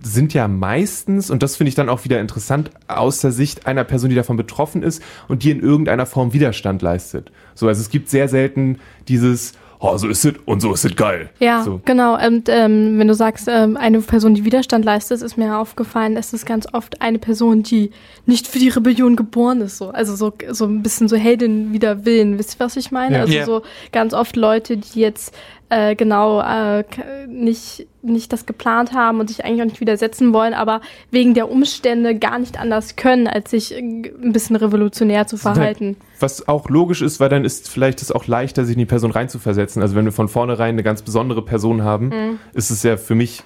[0.04, 3.84] sind ja meistens, und das finde ich dann auch wieder interessant, aus der Sicht einer
[3.84, 7.32] Person, die davon betroffen ist und die in irgendeiner Form Widerstand leistet.
[7.54, 10.96] So, also es gibt sehr selten dieses, oh, so ist es und so ist es
[10.96, 11.30] geil.
[11.38, 11.80] Ja, so.
[11.84, 12.14] genau.
[12.14, 16.32] Und ähm, wenn du sagst, ähm, eine Person, die Widerstand leistet, ist mir aufgefallen, es
[16.32, 17.90] ist ganz oft eine Person, die
[18.26, 19.78] nicht für die Rebellion geboren ist.
[19.78, 19.90] So.
[19.90, 22.38] Also so, so ein bisschen so Heldin wider Willen.
[22.38, 23.16] Wisst ihr, was ich meine?
[23.16, 23.20] Ja.
[23.22, 23.46] Also yeah.
[23.46, 23.62] so
[23.92, 25.34] ganz oft Leute, die jetzt
[25.70, 26.84] äh, genau äh,
[27.26, 31.50] nicht, nicht das geplant haben und sich eigentlich auch nicht widersetzen wollen, aber wegen der
[31.50, 35.96] Umstände gar nicht anders können, als sich ein bisschen revolutionär zu verhalten.
[36.20, 39.10] Was auch logisch ist, weil dann ist vielleicht es auch leichter, sich in die Person
[39.10, 39.82] reinzuversetzen.
[39.82, 42.38] Also wenn wir von vornherein eine ganz besondere Person haben, mhm.
[42.52, 43.42] ist es ja für mich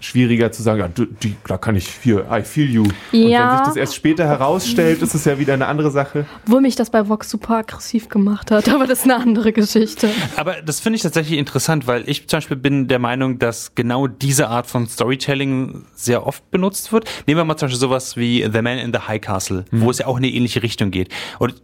[0.00, 0.88] schwieriger zu sagen, ja,
[1.22, 2.84] die, da kann ich hier, I feel you.
[3.12, 3.18] Ja.
[3.18, 6.26] Und wenn sich das erst später herausstellt, ist es ja wieder eine andere Sache.
[6.46, 10.08] Wo mich das bei Vox super aggressiv gemacht hat, aber das ist eine andere Geschichte.
[10.36, 14.06] Aber das finde ich tatsächlich interessant, weil ich zum Beispiel bin der Meinung, dass genau
[14.06, 17.04] diese Art von Storytelling sehr oft benutzt wird.
[17.26, 19.80] Nehmen wir mal zum Beispiel sowas wie The Man in the High Castle, mhm.
[19.82, 21.08] wo es ja auch in eine ähnliche Richtung geht.
[21.38, 21.54] Und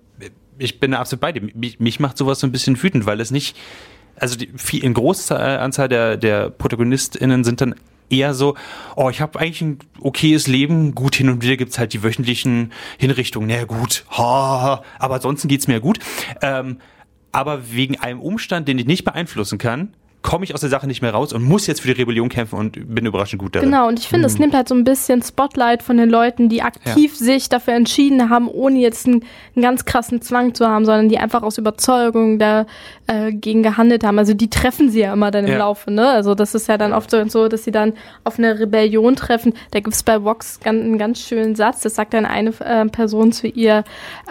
[0.58, 1.42] ich bin da absolut bei dir.
[1.54, 3.56] Mich, mich macht sowas so ein bisschen wütend, weil es nicht
[4.16, 7.74] also die, in großer Anzahl der, der ProtagonistInnen sind dann
[8.10, 8.54] eher so,
[8.96, 12.72] oh, ich habe eigentlich ein okayes Leben, gut hin und wieder gibt's halt die wöchentlichen
[12.98, 15.98] Hinrichtungen, na gut, ha, aber ansonsten geht's mir gut.
[16.42, 16.78] Ähm,
[17.32, 21.02] aber wegen einem Umstand, den ich nicht beeinflussen kann, komme ich aus der Sache nicht
[21.02, 23.70] mehr raus und muss jetzt für die Rebellion kämpfen und bin überraschend gut darin.
[23.70, 24.40] Genau, und ich finde, es mhm.
[24.40, 27.26] nimmt halt so ein bisschen Spotlight von den Leuten, die aktiv ja.
[27.26, 29.22] sich dafür entschieden haben, ohne jetzt einen,
[29.54, 34.18] einen, ganz krassen Zwang zu haben, sondern die einfach aus Überzeugung dagegen äh, gehandelt haben.
[34.18, 35.58] Also die treffen sie ja immer dann im ja.
[35.58, 36.08] Laufe, ne?
[36.08, 37.92] Also das ist ja dann oft so, dass sie dann
[38.24, 39.52] auf eine Rebellion treffen.
[39.72, 43.30] Da gibt es bei Vox einen ganz schönen Satz, das sagt dann eine äh, Person
[43.30, 43.84] zu ihr,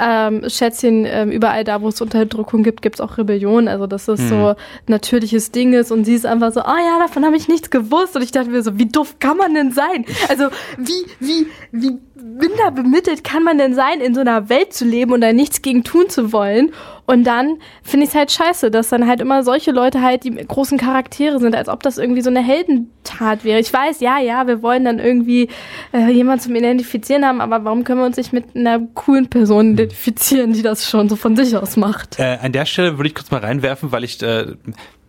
[0.04, 3.68] ähm, Schätzchen, äh, überall da, wo es Unterdrückung gibt, gibt es auch Rebellion.
[3.68, 4.30] Also das ist mhm.
[4.30, 4.56] so
[4.88, 7.70] natürliches Ding ist und sie ist einfach so, ah oh ja, davon habe ich nichts
[7.70, 8.16] gewusst.
[8.16, 10.06] Und ich dachte mir so, wie doof kann man denn sein?
[10.30, 14.86] Also wie, wie, wie minder bemittelt kann man denn sein, in so einer Welt zu
[14.86, 16.72] leben und da nichts gegen tun zu wollen?
[17.06, 20.32] Und dann finde ich es halt scheiße, dass dann halt immer solche Leute halt die
[20.32, 23.60] großen Charaktere sind, als ob das irgendwie so eine Heldentat wäre.
[23.60, 25.50] Ich weiß, ja, ja, wir wollen dann irgendwie
[25.94, 29.68] äh, jemanden zum Identifizieren haben, aber warum können wir uns nicht mit einer coolen Person
[29.68, 29.74] hm.
[29.74, 32.20] identifizieren, die das schon so von sich aus macht?
[32.20, 34.56] Äh, an der Stelle würde ich kurz mal reinwerfen, weil ich äh,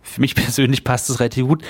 [0.05, 1.63] für mich persönlich passt es relativ gut.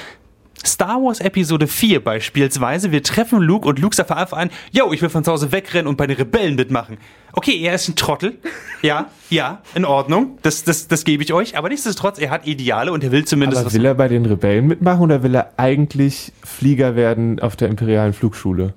[0.64, 4.92] Star Wars Episode 4 beispielsweise, wir treffen Luke und Luke sagt von Anfang an, yo,
[4.94, 6.98] ich will von zu Hause wegrennen und bei den Rebellen mitmachen.
[7.34, 8.40] Okay, er ist ein Trottel.
[8.82, 10.38] Ja, ja, in Ordnung.
[10.42, 11.58] Das, das, das gebe ich euch.
[11.58, 13.62] Aber nichtsdestotrotz, er hat Ideale und er will zumindest.
[13.62, 17.68] Aber will er bei den Rebellen mitmachen oder will er eigentlich Flieger werden auf der
[17.68, 18.74] imperialen Flugschule?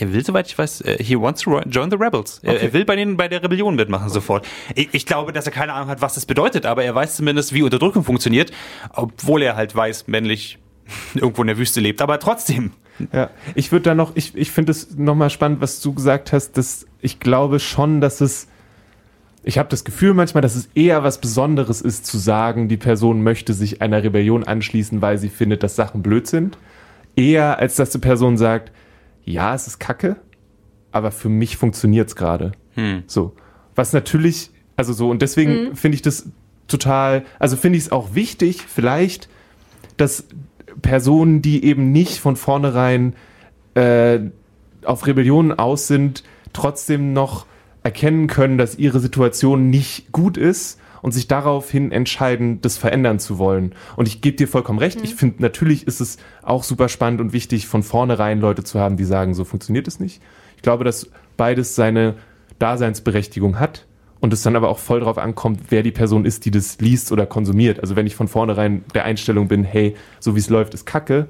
[0.00, 2.40] Er will, soweit ich weiß, uh, he wants to join the rebels.
[2.42, 2.56] Okay.
[2.62, 4.46] Er, will bei den bei der Rebellion mitmachen sofort.
[4.74, 7.52] Ich, ich, glaube, dass er keine Ahnung hat, was das bedeutet, aber er weiß zumindest,
[7.52, 8.50] wie Unterdrückung funktioniert,
[8.94, 10.58] obwohl er halt weiß, männlich
[11.14, 12.00] irgendwo in der Wüste lebt.
[12.00, 12.72] Aber trotzdem.
[13.12, 16.58] Ja, ich würde da noch, ich, ich finde es nochmal spannend, was du gesagt hast,
[16.58, 18.48] dass ich glaube schon, dass es
[19.42, 23.22] ich habe das Gefühl manchmal, dass es eher was Besonderes ist zu sagen, die Person
[23.22, 26.58] möchte sich einer Rebellion anschließen, weil sie findet, dass Sachen blöd sind.
[27.16, 28.70] Eher als dass die Person sagt,
[29.24, 30.16] ja, es ist kacke,
[30.92, 32.52] aber für mich funktioniert es gerade.
[32.74, 33.04] Hm.
[33.06, 33.34] So.
[33.74, 36.28] Was natürlich, also so, und deswegen finde ich das
[36.68, 39.28] total, also finde ich es auch wichtig, vielleicht,
[39.96, 40.24] dass
[40.82, 43.14] Personen, die eben nicht von vornherein
[43.74, 44.20] äh,
[44.84, 47.46] auf Rebellion aus sind, trotzdem noch
[47.82, 53.38] erkennen können, dass ihre Situation nicht gut ist und sich daraufhin entscheiden, das verändern zu
[53.38, 53.74] wollen.
[53.96, 55.00] Und ich gebe dir vollkommen recht.
[55.02, 58.96] Ich finde, natürlich ist es auch super spannend und wichtig, von vornherein Leute zu haben,
[58.96, 60.22] die sagen, so funktioniert es nicht.
[60.56, 62.16] Ich glaube, dass beides seine
[62.58, 63.86] Daseinsberechtigung hat
[64.20, 67.10] und es dann aber auch voll drauf ankommt, wer die Person ist, die das liest
[67.10, 67.80] oder konsumiert.
[67.80, 71.26] Also wenn ich von vornherein der Einstellung bin, hey, so wie es läuft, ist Kacke,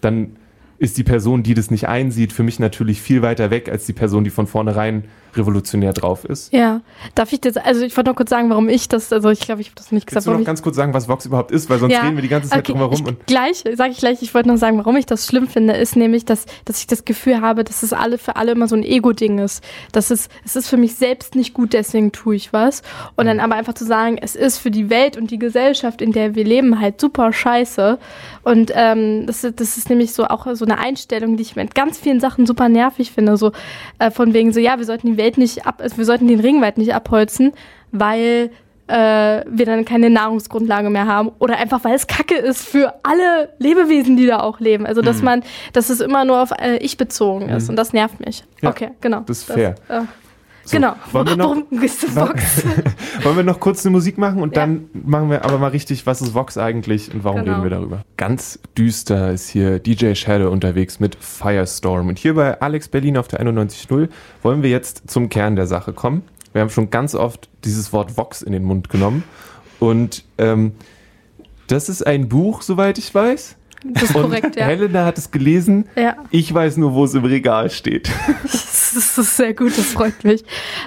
[0.00, 0.36] dann
[0.78, 3.92] ist die Person, die das nicht einsieht, für mich natürlich viel weiter weg als die
[3.92, 5.04] Person, die von vornherein
[5.36, 6.52] revolutionär drauf ist.
[6.52, 6.80] Ja,
[7.14, 9.60] darf ich das, also ich wollte noch kurz sagen, warum ich das, also ich glaube,
[9.60, 10.24] ich habe das nicht gesagt.
[10.24, 12.22] Kannst du noch ganz kurz sagen, was Vox überhaupt ist, weil sonst Ja, reden wir
[12.22, 12.94] die ganze Zeit okay, drum herum.
[12.94, 15.74] ich, Und gleich, sage ich gleich, ich wollte noch sagen, warum ich das schlimm finde,
[15.74, 18.76] ist nämlich, dass, dass ich das Gefühl habe, dass es alle für alle immer so
[18.76, 19.62] ein Ego-Ding ist.
[19.92, 22.82] Das ist, es ist für mich selbst nicht gut, deswegen tue ich was.
[23.16, 23.28] Und Mhm.
[23.28, 26.34] dann aber einfach zu sagen, es ist für die Welt und die Gesellschaft, in der
[26.34, 27.98] wir leben, halt super scheiße.
[28.42, 31.74] Und ähm, das, ist- das ist nämlich so auch so eine Einstellung, die ich mit
[31.74, 33.36] ganz vielen Sachen super nervig finde.
[33.36, 33.52] So
[33.98, 36.40] äh, von wegen so, ja, wir sollten die Welt nicht ab, also wir sollten den
[36.40, 37.52] Regenwald nicht abholzen,
[37.92, 38.50] weil
[38.86, 43.50] äh, wir dann keine Nahrungsgrundlage mehr haben oder einfach weil es Kacke ist für alle
[43.58, 44.86] Lebewesen, die da auch leben.
[44.86, 48.24] Also dass man, dass es immer nur auf äh, ich bezogen ist und das nervt
[48.24, 48.44] mich.
[48.60, 49.20] Ja, okay, genau.
[49.20, 49.74] das ist fair.
[49.88, 50.02] äh,
[50.64, 50.94] So, genau.
[51.12, 52.62] wollen wir noch- Warum gehst du Box?
[53.22, 54.62] Wollen wir noch kurz eine Musik machen und Ja.
[54.62, 57.52] dann machen wir aber mal richtig, was ist Vox eigentlich und warum Genau.
[57.52, 58.02] reden wir darüber?
[58.16, 62.08] Ganz düster ist hier DJ Shadow unterwegs mit Firestorm.
[62.08, 64.08] Und hier bei Alex Berlin auf der 91.0
[64.42, 66.22] wollen wir jetzt zum Kern der Sache kommen.
[66.54, 69.22] Wir haben schon ganz oft dieses Wort Vox in den Mund genommen.
[69.80, 70.72] Und ähm,
[71.66, 73.56] das ist ein Buch, soweit ich weiß.
[73.84, 74.64] Das ist Und korrekt, ja.
[74.64, 75.86] Helena hat es gelesen.
[75.94, 78.10] Ja, Ich weiß nur, wo es im Regal steht.
[78.42, 80.42] das ist sehr gut, das freut mich.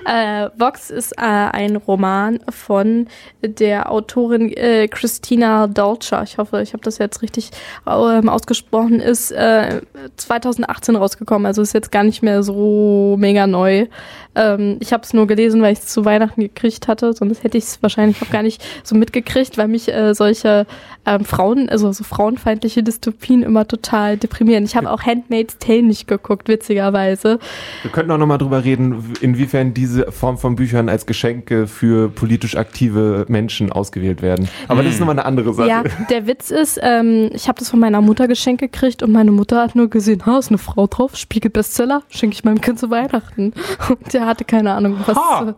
[0.05, 3.07] Äh, Vox ist äh, ein Roman von
[3.43, 6.21] der Autorin äh, Christina Dolce.
[6.23, 7.51] Ich hoffe, ich habe das jetzt richtig
[7.85, 8.99] ähm, ausgesprochen.
[8.99, 9.81] Ist äh,
[10.15, 13.87] 2018 rausgekommen, also ist jetzt gar nicht mehr so mega neu.
[14.35, 17.57] Ähm, ich habe es nur gelesen, weil ich es zu Weihnachten gekriegt hatte, sonst hätte
[17.57, 20.65] ich es wahrscheinlich auch gar nicht so mitgekriegt, weil mich äh, solche
[21.05, 24.63] ähm, Frauen, also so frauenfeindliche Dystopien immer total deprimieren.
[24.63, 27.39] Ich habe auch Handmaid's Tale nicht geguckt, witzigerweise.
[27.81, 32.55] Wir könnten auch nochmal drüber reden, inwiefern diese Form von Büchern als Geschenke für politisch
[32.55, 34.47] aktive Menschen ausgewählt werden.
[34.67, 35.67] Aber das ist nochmal eine andere Sache.
[35.67, 39.31] Ja, der Witz ist, ähm, ich habe das von meiner Mutter geschenkt gekriegt und meine
[39.31, 42.79] Mutter hat nur gesehen, ha, ist eine Frau drauf, Spiegel Bestseller, schenke ich meinem Kind
[42.79, 43.53] zu Weihnachten.
[43.89, 45.17] Und der hatte keine Ahnung, was.
[45.17, 45.55] Ha.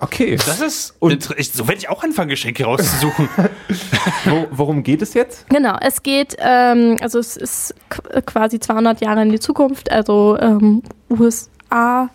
[0.00, 0.94] Okay, Das ist.
[1.00, 3.28] Und- so werde ich auch anfangen, Geschenke rauszusuchen.
[4.26, 5.48] Wo, worum geht es jetzt?
[5.48, 10.38] Genau, es geht, ähm, also es ist qu- quasi 200 Jahre in die Zukunft, also
[10.40, 12.10] ähm, USA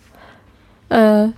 [0.88, 1.28] äh,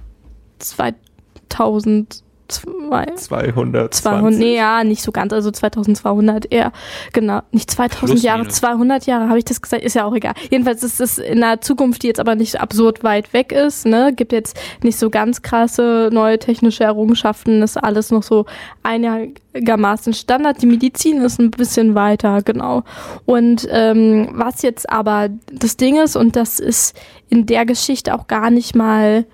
[2.49, 3.15] 2002.
[3.17, 3.95] 200.
[3.95, 6.73] 200, nee, ja, nicht so ganz, also 2200 eher,
[7.13, 8.55] genau, nicht 2000 Plus, Jahre, minus.
[8.57, 10.35] 200 Jahre, habe ich das gesagt, ist ja auch egal.
[10.51, 14.13] Jedenfalls ist es in einer Zukunft, die jetzt aber nicht absurd weit weg ist, ne,
[14.15, 18.47] gibt jetzt nicht so ganz krasse neue technische Errungenschaften, ist alles noch so
[18.83, 20.63] einigermaßen Standard.
[20.63, 22.85] Die Medizin ist ein bisschen weiter, genau.
[23.25, 26.97] Und ähm, was jetzt aber das Ding ist, und das ist
[27.29, 29.27] in der Geschichte auch gar nicht mal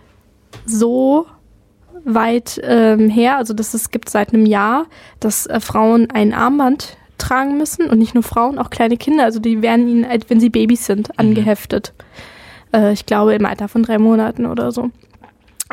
[0.66, 1.26] so
[2.04, 4.86] weit ähm, her, also das es gibt seit einem Jahr,
[5.20, 9.38] dass äh, Frauen ein Armband tragen müssen und nicht nur Frauen, auch kleine Kinder, also
[9.38, 11.92] die werden ihnen, wenn sie Babys sind, angeheftet.
[12.72, 14.90] Äh, ich glaube im Alter von drei Monaten oder so.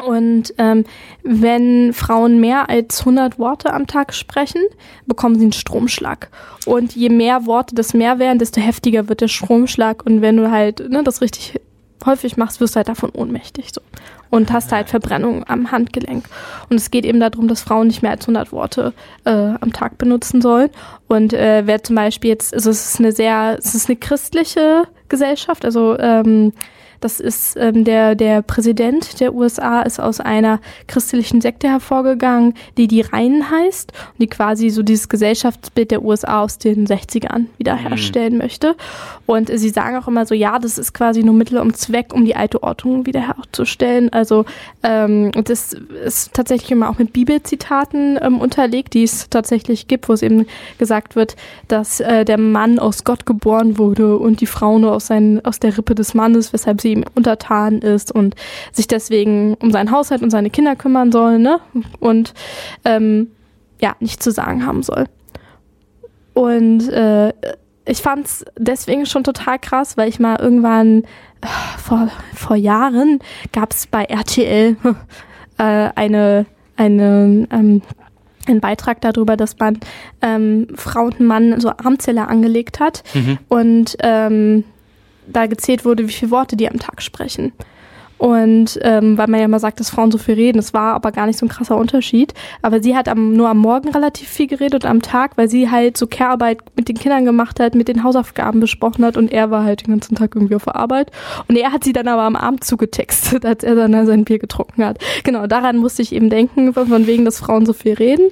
[0.05, 0.85] Und ähm,
[1.23, 4.61] wenn Frauen mehr als 100 Worte am Tag sprechen,
[5.05, 6.29] bekommen sie einen Stromschlag.
[6.65, 10.05] Und je mehr Worte das mehr werden, desto heftiger wird der Stromschlag.
[10.05, 11.59] Und wenn du halt ne, das richtig
[12.05, 13.71] häufig machst, wirst du halt davon ohnmächtig.
[13.73, 13.81] So.
[14.29, 16.25] Und hast halt Verbrennung am Handgelenk.
[16.69, 18.93] Und es geht eben darum, dass Frauen nicht mehr als 100 Worte
[19.25, 20.69] äh, am Tag benutzen sollen.
[21.07, 24.83] Und äh, wer zum Beispiel jetzt, also es ist eine sehr, es ist eine christliche
[25.07, 26.53] Gesellschaft, also ähm,
[26.99, 32.87] das ist ähm, der, der Präsident der USA ist aus einer christlichen Sekte hervorgegangen, die
[32.87, 38.37] die Reinen heißt und die quasi so dieses Gesellschaftsbild der USA aus den 60ern wiederherstellen
[38.37, 38.75] möchte.
[39.25, 42.25] Und sie sagen auch immer so, ja, das ist quasi nur Mittel und Zweck, um
[42.25, 44.11] die alte Ordnung wiederherzustellen.
[44.11, 44.45] Also
[44.83, 50.13] ähm, das ist tatsächlich immer auch mit Bibelzitaten ähm, unterlegt, die es tatsächlich gibt, wo
[50.13, 50.45] es eben
[50.77, 51.35] gesagt wird,
[51.67, 55.59] dass äh, der Mann aus Gott geboren wurde und die Frau nur aus, seinen, aus
[55.59, 58.35] der Rippe des Mannes, weshalb sie sie ihm untertan ist und
[58.71, 61.59] sich deswegen um seinen Haushalt und seine Kinder kümmern soll, ne?
[61.99, 62.33] Und
[62.85, 63.31] ähm,
[63.81, 65.05] ja, nichts zu sagen haben soll.
[66.33, 67.33] Und äh,
[67.85, 71.03] ich fand's deswegen schon total krass, weil ich mal irgendwann
[71.41, 71.47] äh,
[71.77, 73.19] vor, vor Jahren
[73.51, 74.75] gab es bei RTL
[75.57, 75.63] äh,
[75.95, 77.81] eine, eine ähm,
[78.47, 79.79] einen Beitrag darüber, dass man
[80.21, 83.37] ähm, Frau und Mann so Armzähler angelegt hat Mhm.
[83.47, 84.63] und ähm,
[85.31, 87.53] da gezählt wurde, wie viele Worte die am Tag sprechen.
[88.19, 91.13] Und ähm, weil man ja immer sagt, dass Frauen so viel reden, das war aber
[91.13, 92.33] gar nicht so ein krasser Unterschied.
[92.61, 95.71] Aber sie hat am, nur am Morgen relativ viel geredet und am Tag, weil sie
[95.71, 99.51] halt so Care-Arbeit mit den Kindern gemacht hat, mit den Hausaufgaben besprochen hat und er
[99.51, 101.11] war halt den ganzen Tag irgendwie auf der Arbeit.
[101.47, 104.83] Und er hat sie dann aber am Abend zugetextet, als er dann sein Bier getrunken
[104.83, 104.97] hat.
[105.23, 108.31] Genau, daran musste ich eben denken, von wegen, dass Frauen so viel reden.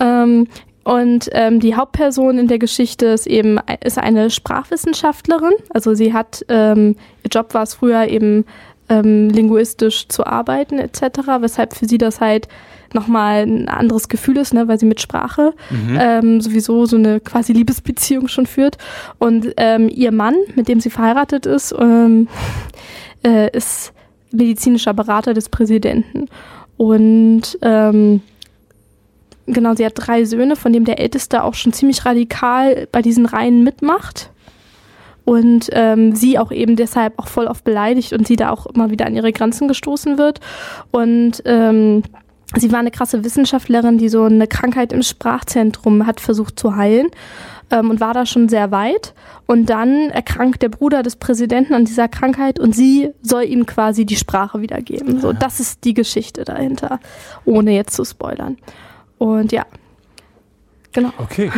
[0.00, 0.48] Ähm,
[0.88, 5.52] und ähm, die Hauptperson in der Geschichte ist eben ist eine Sprachwissenschaftlerin.
[5.68, 8.46] Also sie hat ähm, ihr Job war es früher eben
[8.88, 11.02] ähm, linguistisch zu arbeiten etc.
[11.40, 12.48] Weshalb für sie das halt
[12.94, 15.52] nochmal ein anderes Gefühl ist, ne, weil sie mit Sprache
[16.00, 18.78] ähm, sowieso so eine quasi Liebesbeziehung schon führt.
[19.18, 22.28] Und ähm, ihr Mann, mit dem sie verheiratet ist, ähm,
[23.22, 23.92] äh, ist
[24.32, 26.30] medizinischer Berater des Präsidenten.
[26.78, 28.22] Und ähm,
[29.48, 33.26] genau, sie hat drei Söhne, von dem der älteste auch schon ziemlich radikal bei diesen
[33.26, 34.30] Reihen mitmacht.
[35.24, 38.90] Und ähm, sie auch eben deshalb auch voll oft beleidigt und sie da auch immer
[38.90, 40.40] wieder an ihre Grenzen gestoßen wird.
[40.90, 42.02] Und ähm,
[42.56, 47.08] sie war eine krasse Wissenschaftlerin, die so eine Krankheit im Sprachzentrum hat versucht zu heilen
[47.70, 49.12] ähm, und war da schon sehr weit.
[49.46, 54.06] Und dann erkrankt der Bruder des Präsidenten an dieser Krankheit und sie soll ihm quasi
[54.06, 55.20] die Sprache wiedergeben.
[55.20, 57.00] So, das ist die Geschichte dahinter,
[57.44, 58.56] ohne jetzt zu spoilern.
[59.18, 59.66] Und ja,
[60.92, 61.12] genau.
[61.18, 61.50] Okay.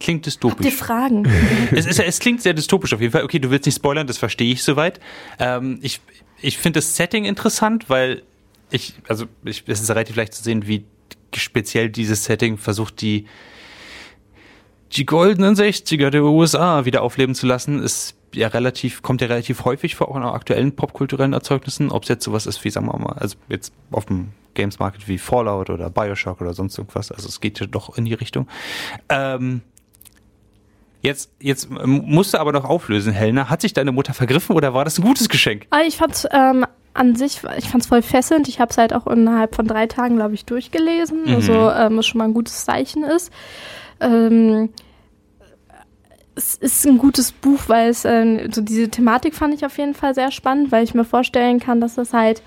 [0.00, 0.74] Klingt Habt ihr dystopisch.
[0.74, 1.24] Fragen?
[1.72, 3.22] es, ist, es klingt sehr dystopisch auf jeden Fall.
[3.22, 4.98] Okay, du willst nicht spoilern, das verstehe ich soweit.
[5.38, 6.00] Ähm, ich
[6.42, 8.22] ich finde das Setting interessant, weil
[8.70, 10.84] ich, also ich, es ist relativ leicht zu sehen, wie
[11.34, 13.26] speziell dieses Setting versucht, die,
[14.92, 17.82] die goldenen 60er der USA wieder aufleben zu lassen.
[17.82, 22.08] Ist ja relativ, kommt ja relativ häufig vor, auch in aktuellen popkulturellen Erzeugnissen, ob es
[22.08, 25.70] jetzt sowas ist wie, sagen wir mal, also jetzt auf dem Games Market wie Fallout
[25.70, 27.12] oder Bioshock oder sonst irgendwas.
[27.12, 28.48] Also es geht ja doch in die Richtung.
[29.08, 29.62] Ähm,
[31.02, 33.48] Jetzt, jetzt musst du aber noch auflösen, Helena.
[33.48, 35.66] Hat sich deine Mutter vergriffen oder war das ein gutes Geschenk?
[35.70, 38.48] Aber ich fand's ähm, an sich, ich fand's voll fesselnd.
[38.48, 41.24] Ich habe es halt auch innerhalb von drei Tagen, glaube ich, durchgelesen.
[41.24, 41.34] Mhm.
[41.34, 43.32] Also ähm, was schon mal ein gutes Zeichen ist.
[44.00, 44.70] Ähm,
[46.34, 49.94] es ist ein gutes Buch, weil es ähm, so diese Thematik fand ich auf jeden
[49.94, 52.42] Fall sehr spannend, weil ich mir vorstellen kann, dass das halt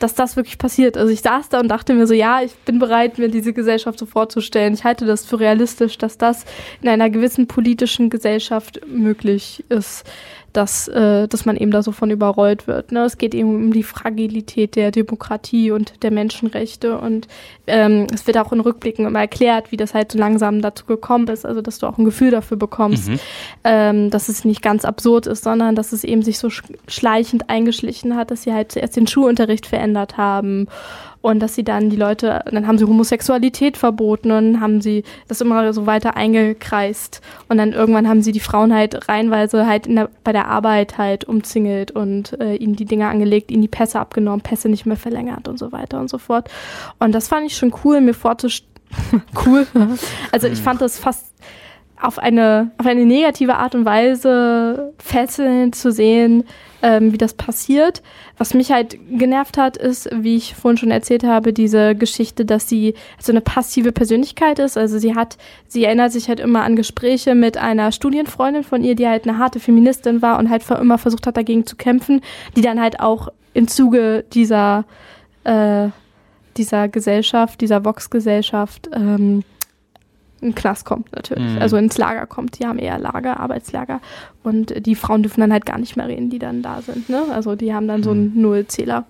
[0.00, 0.96] dass das wirklich passiert.
[0.96, 3.98] Also ich saß da und dachte mir so, ja, ich bin bereit, mir diese Gesellschaft
[3.98, 4.74] so vorzustellen.
[4.74, 6.44] Ich halte das für realistisch, dass das
[6.80, 10.04] in einer gewissen politischen Gesellschaft möglich ist,
[10.52, 12.92] dass, äh, dass man eben da so von überrollt wird.
[12.92, 13.04] Ne?
[13.04, 17.28] Es geht eben um die Fragilität der Demokratie und der Menschenrechte und
[17.66, 21.28] ähm, es wird auch in Rückblicken immer erklärt, wie das halt so langsam dazu gekommen
[21.28, 23.10] ist, also dass du auch ein Gefühl dafür bekommst,
[23.64, 27.48] ähm, dass es nicht ganz absurd ist, sondern dass es eben sich so sch schleichend
[27.48, 30.66] eingeschlichen hat, dass sie halt zuerst den Schulunterricht verändert haben
[31.22, 35.40] und dass sie dann die Leute, dann haben sie Homosexualität verboten und haben sie das
[35.40, 40.08] immer so weiter eingekreist und dann irgendwann haben sie die Frauen halt reihenweise halt der,
[40.24, 44.40] bei der Arbeit halt umzingelt und äh, ihnen die Dinge angelegt, ihnen die Pässe abgenommen,
[44.40, 46.48] Pässe nicht mehr verlängert und so weiter und so fort.
[46.98, 48.70] Und das fand ich schon cool, mir vorzustellen.
[49.46, 49.66] cool.
[50.32, 51.32] Also ich fand das fast
[52.00, 56.44] auf eine, auf eine negative Art und Weise fesselnd zu sehen,
[56.82, 58.02] ähm, wie das passiert.
[58.38, 62.68] Was mich halt genervt hat, ist, wie ich vorhin schon erzählt habe, diese Geschichte, dass
[62.68, 64.76] sie so eine passive Persönlichkeit ist.
[64.76, 68.94] Also sie hat, sie erinnert sich halt immer an Gespräche mit einer Studienfreundin von ihr,
[68.94, 72.20] die halt eine harte Feministin war und halt immer versucht hat, dagegen zu kämpfen,
[72.56, 74.84] die dann halt auch im Zuge dieser,
[75.44, 75.88] äh,
[76.56, 79.42] dieser Gesellschaft, dieser Vox-Gesellschaft, ähm,
[80.40, 81.62] in den Knast kommt natürlich, Mhm.
[81.62, 82.58] also ins Lager kommt.
[82.58, 84.00] Die haben eher Lager, Arbeitslager
[84.42, 87.08] und die Frauen dürfen dann halt gar nicht mehr reden, die dann da sind.
[87.08, 87.22] Ne?
[87.32, 89.04] Also die haben dann so einen Nullzähler.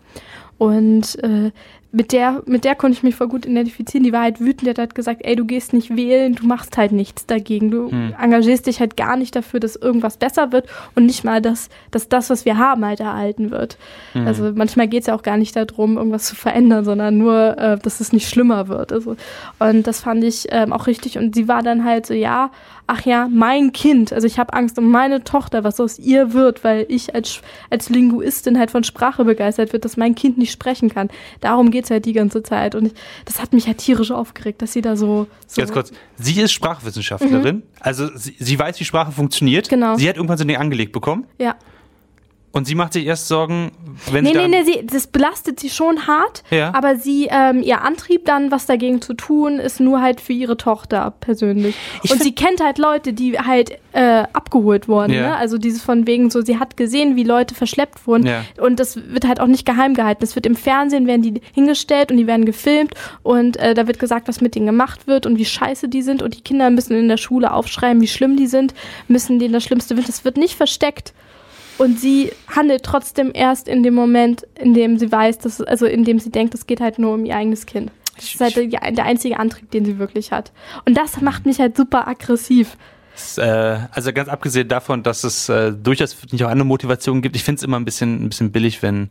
[0.59, 1.53] Und äh,
[1.93, 4.05] mit der, mit der konnte ich mich voll gut identifizieren.
[4.05, 6.77] Die war halt wütend, die hat halt gesagt, ey, du gehst nicht wählen, du machst
[6.77, 7.71] halt nichts dagegen.
[7.71, 8.15] Du Hm.
[8.21, 12.09] engagierst dich halt gar nicht dafür, dass irgendwas besser wird und nicht mal, dass, dass
[12.09, 13.77] das, was wir haben, halt erhalten wird.
[14.13, 14.27] Hm.
[14.27, 17.79] Also manchmal geht es ja auch gar nicht darum, irgendwas zu verändern, sondern nur, äh,
[17.79, 18.93] dass es nicht schlimmer wird.
[18.93, 19.17] Also,
[19.59, 21.19] und das fand ich ähm, auch richtig.
[21.19, 22.51] Und sie war dann halt so, ja,
[22.91, 24.13] ach ja, mein Kind.
[24.13, 27.89] Also ich habe Angst um meine Tochter, was aus ihr wird, weil ich als, als
[27.89, 31.09] Linguistin halt von Sprache begeistert wird, dass mein Kind nicht sprechen kann.
[31.41, 32.75] Darum geht's halt die ganze Zeit.
[32.75, 32.93] Und ich,
[33.27, 35.29] das hat mich halt tierisch aufgeregt, dass sie da so.
[35.47, 35.93] so Ganz kurz.
[36.17, 37.63] Sie ist Sprachwissenschaftlerin.
[37.79, 39.69] Also sie, sie weiß, wie Sprache funktioniert.
[39.69, 39.95] Genau.
[39.97, 41.27] Sie hat irgendwann so ein Ding angelegt bekommen.
[41.39, 41.55] Ja.
[42.53, 43.71] Und sie macht sich erst Sorgen,
[44.11, 46.75] wenn Nee, sie nee, nee, sie, das belastet sie schon hart, Ja.
[46.75, 50.57] aber sie, ähm, ihr Antrieb dann, was dagegen zu tun, ist nur halt für ihre
[50.57, 51.77] Tochter persönlich.
[52.03, 55.21] Ich und sie kennt halt Leute, die halt äh, abgeholt wurden, Ja.
[55.29, 55.37] ne?
[55.37, 58.45] Also dieses von wegen so, sie hat gesehen, wie Leute verschleppt wurden Ja.
[58.61, 60.21] und das wird halt auch nicht geheim gehalten.
[60.23, 64.01] Das wird im Fernsehen, werden die hingestellt und die werden gefilmt und äh, da wird
[64.01, 66.97] gesagt, was mit denen gemacht wird und wie scheiße die sind und die Kinder müssen
[66.97, 68.75] in der Schule aufschreiben, wie schlimm die sind,
[69.07, 70.09] müssen denen das Schlimmste wird.
[70.09, 71.13] Das wird nicht versteckt.
[71.81, 76.05] Und sie handelt trotzdem erst in dem Moment, in dem sie weiß, dass, also in
[76.05, 77.91] dem sie denkt, es geht halt nur um ihr eigenes Kind.
[78.17, 80.53] Das ist halt der, einzige Antrieb, den sie wirklich hat.
[80.85, 82.77] Und das macht mich halt super aggressiv.
[83.17, 87.35] Es, äh, also ganz abgesehen davon, dass es äh, durchaus nicht auch andere Motivationen gibt,
[87.35, 89.09] ich finde es immer ein bisschen, ein bisschen billig, wenn,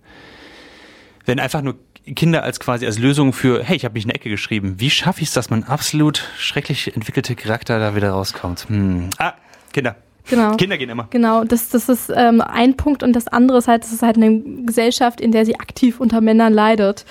[1.26, 1.74] wenn einfach nur
[2.15, 4.76] Kinder als quasi als Lösung für, hey, ich habe mich in eine Ecke geschrieben.
[4.78, 8.67] Wie schaffe ich es, dass mein absolut schrecklich entwickelte Charakter da wieder rauskommt?
[8.70, 9.09] Hm.
[9.17, 9.34] Ah,
[9.74, 9.95] Kinder.
[10.30, 10.55] Genau.
[10.55, 11.07] Kinder gehen immer.
[11.09, 14.17] Genau, das, das ist ähm, ein Punkt und das andere ist halt, das ist halt
[14.17, 17.05] eine Gesellschaft, in der sie aktiv unter Männern leidet.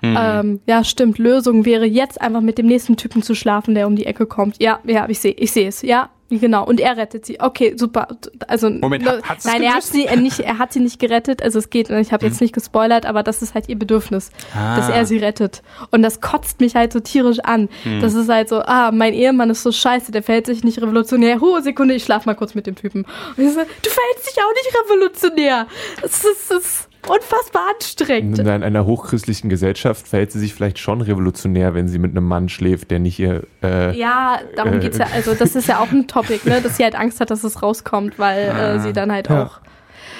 [0.00, 0.16] Mhm.
[0.18, 1.18] Ähm, ja, stimmt.
[1.18, 4.60] Lösung wäre jetzt einfach mit dem nächsten Typen zu schlafen, der um die Ecke kommt.
[4.60, 5.82] Ja, ja, ich sehe, ich sehe es.
[5.82, 6.64] Ja, genau.
[6.64, 7.40] Und er rettet sie.
[7.40, 8.08] Okay, super.
[8.48, 10.98] Also Moment, ne- hat- hat's nein, er hat sie äh, nicht, er hat sie nicht
[10.98, 11.42] gerettet.
[11.42, 11.90] Also es geht.
[11.90, 14.76] Ich habe jetzt nicht gespoilert, aber das ist halt ihr Bedürfnis, Ah.
[14.76, 15.62] dass er sie rettet.
[15.90, 17.68] Und das kotzt mich halt so tierisch an.
[18.00, 21.40] Das ist halt so, ah, mein Ehemann ist so scheiße, der verhält sich nicht revolutionär.
[21.40, 23.02] Hohe Sekunde, ich schlaf mal kurz mit dem Typen.
[23.36, 25.66] Und ich so, du verhältst dich auch nicht revolutionär.
[26.00, 28.38] Das ist, das ist unfassbar anstrengend.
[28.38, 32.48] In einer hochchristlichen Gesellschaft verhält sie sich vielleicht schon revolutionär, wenn sie mit einem Mann
[32.48, 33.42] schläft, der nicht ihr.
[33.62, 35.06] Äh, Ja, darum Äh, geht's ja.
[35.12, 37.62] Also das ist ja auch ein Topic, ne, dass sie halt Angst hat, dass es
[37.62, 39.44] rauskommt, weil äh, sie dann halt Ja.
[39.46, 39.60] auch,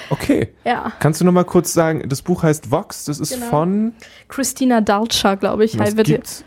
[0.09, 0.49] Okay.
[0.65, 0.91] ja.
[0.99, 3.45] Kannst du noch mal kurz sagen, das Buch heißt Vox, das ist Genau.
[3.47, 3.93] von.
[4.27, 6.43] Christina Dalcher, glaube ich, Was halt wird, gibt's?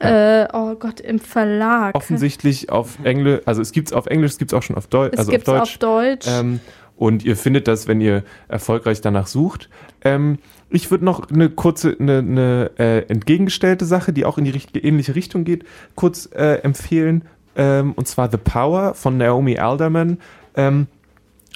[0.00, 1.94] äh, oh Gott, im Verlag.
[1.96, 5.18] Offensichtlich auf Englisch, also es gibt's auf Englisch, es gibt's auch schon auf Deutsch, es
[5.20, 5.60] also auf gibt's Deutsch.
[5.62, 6.26] auf Deutsch.
[6.28, 6.60] Ähm,
[6.98, 9.70] und ihr findet das, wenn ihr erfolgreich danach sucht.
[10.02, 10.38] Ähm,
[10.68, 14.76] ich würde noch eine kurze, eine, eine äh, entgegengestellte Sache, die auch in die richt
[14.76, 17.22] ähnliche Richtung geht, kurz äh, empfehlen.
[17.56, 20.18] Ähm, und zwar The Power von Naomi Alderman,
[20.56, 20.88] ähm,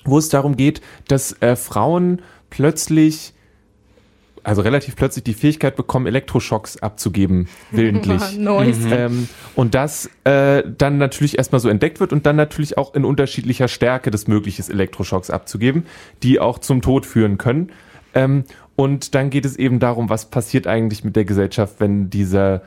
[0.04, 3.34] wo es darum geht, dass äh, Frauen plötzlich
[4.44, 8.22] also relativ plötzlich die Fähigkeit bekommen, Elektroschocks abzugeben, willentlich.
[8.38, 8.78] Nice.
[8.90, 13.04] Ähm, und das äh, dann natürlich erstmal so entdeckt wird und dann natürlich auch in
[13.04, 15.84] unterschiedlicher Stärke des Mögliches Elektroschocks abzugeben,
[16.22, 17.70] die auch zum Tod führen können.
[18.14, 22.62] Ähm, und dann geht es eben darum, was passiert eigentlich mit der Gesellschaft, wenn dieser,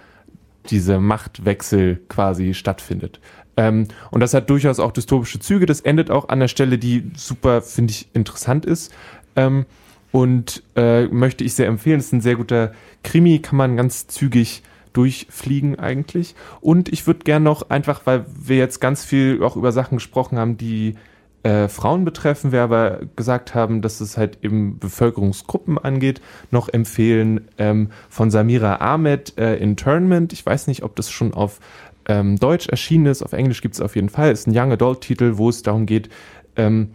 [0.70, 3.20] dieser Machtwechsel quasi stattfindet.
[3.58, 5.66] Ähm, und das hat durchaus auch dystopische Züge.
[5.66, 8.94] Das endet auch an der Stelle, die super, finde ich, interessant ist.
[9.36, 9.66] Ähm,
[10.12, 12.00] und äh, möchte ich sehr empfehlen.
[12.00, 12.72] Es ist ein sehr guter
[13.04, 16.36] Krimi, kann man ganz zügig durchfliegen eigentlich.
[16.62, 20.38] Und ich würde gern noch einfach, weil wir jetzt ganz viel auch über Sachen gesprochen
[20.38, 20.96] haben, die
[21.44, 27.48] äh, Frauen betreffen, wir aber gesagt haben, dass es halt eben Bevölkerungsgruppen angeht, noch empfehlen
[27.58, 30.34] ähm, von Samira Ahmed äh, Internment.
[30.34, 31.60] Ich weiß nicht, ob das schon auf
[32.08, 34.32] ähm, Deutsch erschienen ist, auf Englisch gibt es auf jeden Fall.
[34.32, 36.10] Ist ein Young Adult Titel, wo es darum geht,
[36.56, 36.92] ähm,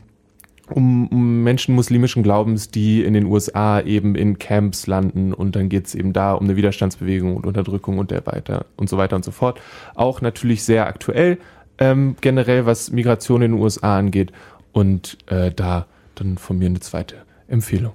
[0.71, 5.68] um, um Menschen muslimischen Glaubens, die in den USA eben in Camps landen und dann
[5.68, 9.16] geht es eben da um eine Widerstandsbewegung und Unterdrückung und der weiter und so weiter
[9.16, 9.61] und so fort.
[9.95, 11.39] Auch natürlich sehr aktuell,
[11.79, 14.33] ähm, generell was Migration in den USA angeht
[14.73, 17.16] und äh, da dann von mir eine zweite
[17.49, 17.93] Empfehlung.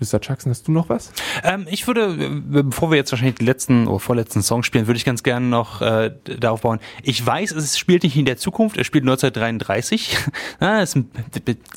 [0.00, 0.20] Mr.
[0.22, 1.12] Jackson, hast du noch was?
[1.42, 4.98] Ähm, ich würde, äh, bevor wir jetzt wahrscheinlich den letzten oder vorletzten Song spielen, würde
[4.98, 6.80] ich ganz gerne noch äh, darauf bauen.
[7.02, 10.16] Ich weiß, es spielt nicht in der Zukunft, es spielt 1933,
[10.60, 10.98] ah, ist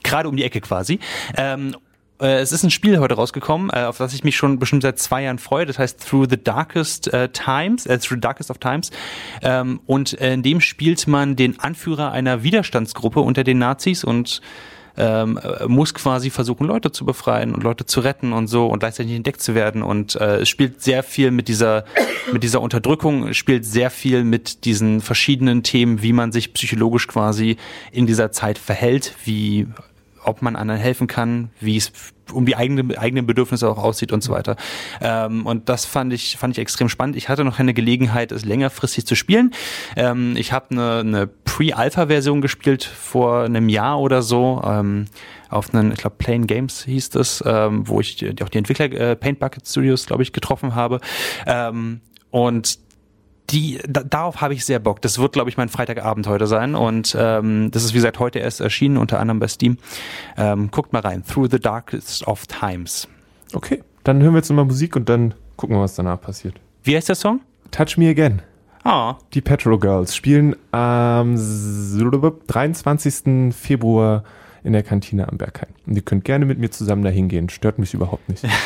[0.04, 1.00] gerade um die Ecke quasi.
[1.38, 1.76] Ähm,
[2.20, 5.00] äh, es ist ein Spiel heute rausgekommen, äh, auf das ich mich schon bestimmt seit
[5.00, 5.66] zwei Jahren freue.
[5.66, 8.92] Das heißt Through the Darkest äh, Times, äh, Through the Darkest of Times.
[9.42, 14.42] Ähm, und in dem spielt man den Anführer einer Widerstandsgruppe unter den Nazis und
[15.00, 18.80] ähm, äh, muss quasi versuchen, Leute zu befreien und Leute zu retten und so und
[18.80, 19.82] gleichzeitig entdeckt zu werden.
[19.82, 21.86] Und äh, es spielt sehr viel mit dieser,
[22.32, 27.58] mit dieser Unterdrückung, spielt sehr viel mit diesen verschiedenen Themen, wie man sich psychologisch quasi
[27.92, 29.68] in dieser Zeit verhält, wie
[30.24, 31.92] ob man anderen helfen kann, wie es
[32.32, 34.56] um die eigenen, eigenen Bedürfnisse auch aussieht und so weiter.
[35.02, 37.16] Ähm, und das fand ich, fand ich extrem spannend.
[37.16, 39.52] Ich hatte noch keine Gelegenheit, es längerfristig zu spielen.
[39.96, 44.62] Ähm, ich habe eine, eine Pre-Alpha-Version gespielt vor einem Jahr oder so.
[44.66, 45.06] Ähm,
[45.50, 48.92] auf einen, ich glaube, Plain Games hieß das, ähm, wo ich die, auch die Entwickler
[48.92, 51.00] äh, Paint Bucket Studios, glaube ich, getroffen habe.
[51.48, 52.78] Ähm, und
[53.52, 55.02] die, da, darauf habe ich sehr Bock.
[55.02, 56.76] Das wird, glaube ich, mein Freitagabend heute sein.
[56.76, 59.78] Und ähm, das ist, wie gesagt, heute erst erschienen, unter anderem bei Steam.
[60.38, 61.24] Ähm, guckt mal rein.
[61.26, 63.08] Through the Darkest of Times.
[63.54, 66.56] Okay, dann hören wir jetzt nochmal Musik und dann gucken wir, was danach passiert.
[66.84, 67.42] Wie heißt der Song?
[67.72, 68.42] Touch Me Again.
[68.84, 73.54] Ah, Die Petro Girls spielen am 23.
[73.54, 74.24] Februar
[74.64, 75.70] in der Kantine am Berghain.
[75.86, 77.50] Und ihr könnt gerne mit mir zusammen da hingehen.
[77.50, 78.46] Stört mich überhaupt nicht.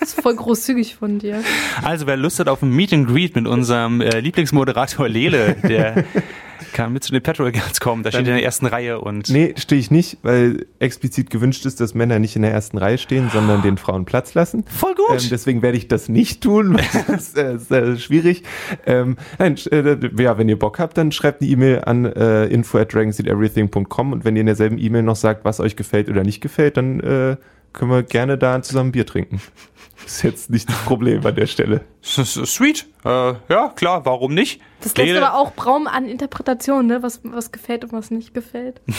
[0.00, 1.42] Das ist voll großzügig von dir.
[1.82, 6.04] Also wer Lust hat auf ein Meet and Greet mit unserem äh, Lieblingsmoderator Lele, der
[6.72, 8.02] kann mit zu den Petrol Girls kommen.
[8.02, 11.80] Da steht in der ersten Reihe und Nee, stehe ich nicht, weil explizit gewünscht ist,
[11.80, 14.64] dass Männer nicht in der ersten Reihe stehen, sondern den Frauen Platz lassen.
[14.64, 15.22] voll gut.
[15.22, 18.42] Ähm, deswegen werde ich das nicht tun, weil das ist, äh, äh, schwierig.
[18.86, 22.78] Ähm, nein, äh, ja, wenn ihr Bock habt, dann schreibt eine E-Mail an äh, info
[22.78, 26.40] at dragonseedeverything.com und wenn ihr in derselben E-Mail noch sagt, was euch gefällt oder nicht
[26.40, 27.36] gefällt, dann äh,
[27.74, 29.42] können wir gerne da zusammen Bier trinken.
[30.06, 31.82] Ist jetzt nicht das Problem an der Stelle.
[32.02, 32.86] Sweet.
[33.04, 33.08] Äh,
[33.48, 34.60] ja, klar, warum nicht?
[34.82, 37.02] Das lässt aber auch Raum an Interpretation, ne?
[37.02, 38.80] was, was gefällt und was nicht gefällt.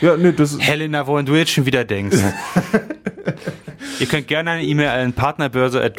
[0.00, 2.18] Ja, nee, das ist, Helena, woran du jetzt schon wieder denkst.
[3.98, 5.98] Ihr könnt gerne eine E-Mail an partnerbörse at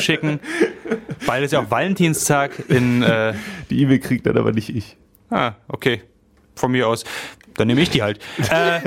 [0.00, 0.40] schicken.
[1.24, 3.34] Bald ist ja auch Valentinstag in, äh,
[3.70, 4.96] die E-Mail kriegt dann aber nicht ich.
[5.30, 6.02] ah, okay.
[6.56, 7.04] Von mir aus.
[7.60, 8.18] Dann nehme ich die halt.
[8.50, 8.80] Äh,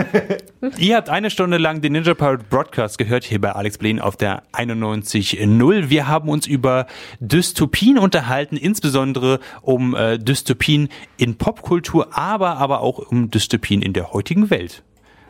[0.77, 4.17] ihr habt eine Stunde lang den Ninja Pirate Broadcast gehört, hier bei Alex Bleen auf
[4.17, 5.89] der 91.0.
[5.89, 6.87] Wir haben uns über
[7.19, 14.11] Dystopien unterhalten, insbesondere um äh, Dystopien in Popkultur, aber, aber auch um Dystopien in der
[14.11, 14.83] heutigen Welt.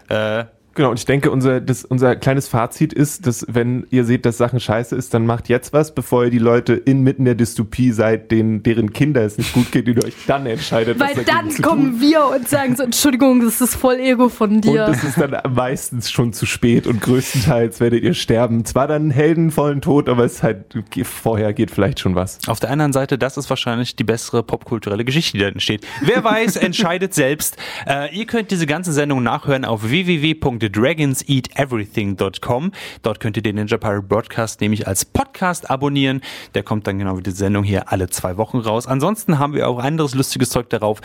[0.10, 4.26] Äh, Genau, und ich denke, unser, das, unser kleines Fazit ist, dass wenn ihr seht,
[4.26, 7.92] dass Sachen scheiße ist, dann macht jetzt was, bevor ihr die Leute inmitten der Dystopie
[7.92, 11.26] seid, denen, deren Kinder es nicht gut geht, und ihr euch dann entscheidet, was Weil
[11.26, 12.02] dann zu kommen tun.
[12.02, 14.86] wir und sagen so, Entschuldigung, das ist voll Ego von Und dir.
[14.86, 18.66] das ist dann meistens schon zu spät und größtenteils werdet ihr sterben.
[18.66, 20.66] Zwar dann einen heldenvollen Tod, aber es ist halt,
[21.04, 22.40] vorher geht vielleicht schon was.
[22.48, 25.86] Auf der anderen Seite, das ist wahrscheinlich die bessere popkulturelle Geschichte, die da entsteht.
[26.02, 27.58] Wer weiß, entscheidet selbst.
[27.88, 29.90] Äh, ihr könnt diese ganze Sendung nachhören auf
[30.64, 32.72] www.dragonseateverything.com.
[33.02, 36.22] Dort könnt ihr den Ninja Pirate Broadcast nämlich als Podcast abonnieren.
[36.56, 38.88] Der kommt dann genau wie die Sendung hier alle zwei Wochen raus.
[38.88, 41.02] Ansonsten haben wir auch anderes lustiges Zeug darauf.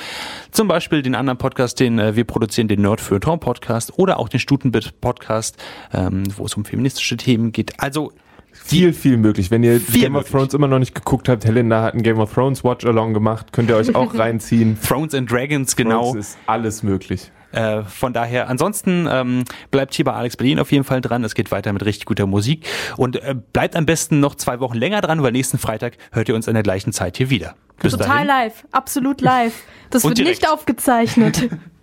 [0.50, 4.28] Zum Beispiel den anderen Podcast, den äh, wir produzieren, den Nerd für Podcast oder auch
[4.28, 5.56] den Stutenbit Podcast,
[5.92, 7.80] ähm, wo es um feministische Themen geht.
[7.80, 8.12] Also
[8.52, 9.50] Viel, viel möglich.
[9.50, 10.32] Wenn ihr Viel Game of möglich.
[10.32, 13.70] Thrones immer noch nicht geguckt habt, Helena hat ein Game of Thrones Watch-Along gemacht, könnt
[13.70, 14.78] ihr euch auch reinziehen.
[14.80, 16.10] Thrones and Dragons, genau.
[16.10, 17.30] Es ist alles möglich.
[17.52, 21.24] Äh, von daher, ansonsten ähm, bleibt hier bei Alex Berlin auf jeden Fall dran.
[21.24, 22.66] Es geht weiter mit richtig guter Musik.
[22.96, 26.34] Und äh, bleibt am besten noch zwei Wochen länger dran, weil nächsten Freitag hört ihr
[26.34, 27.54] uns an der gleichen Zeit hier wieder.
[27.80, 28.26] Bis Total dahin.
[28.26, 29.54] live, absolut live.
[29.90, 30.42] Das Und wird direkt.
[30.42, 31.48] nicht aufgezeichnet.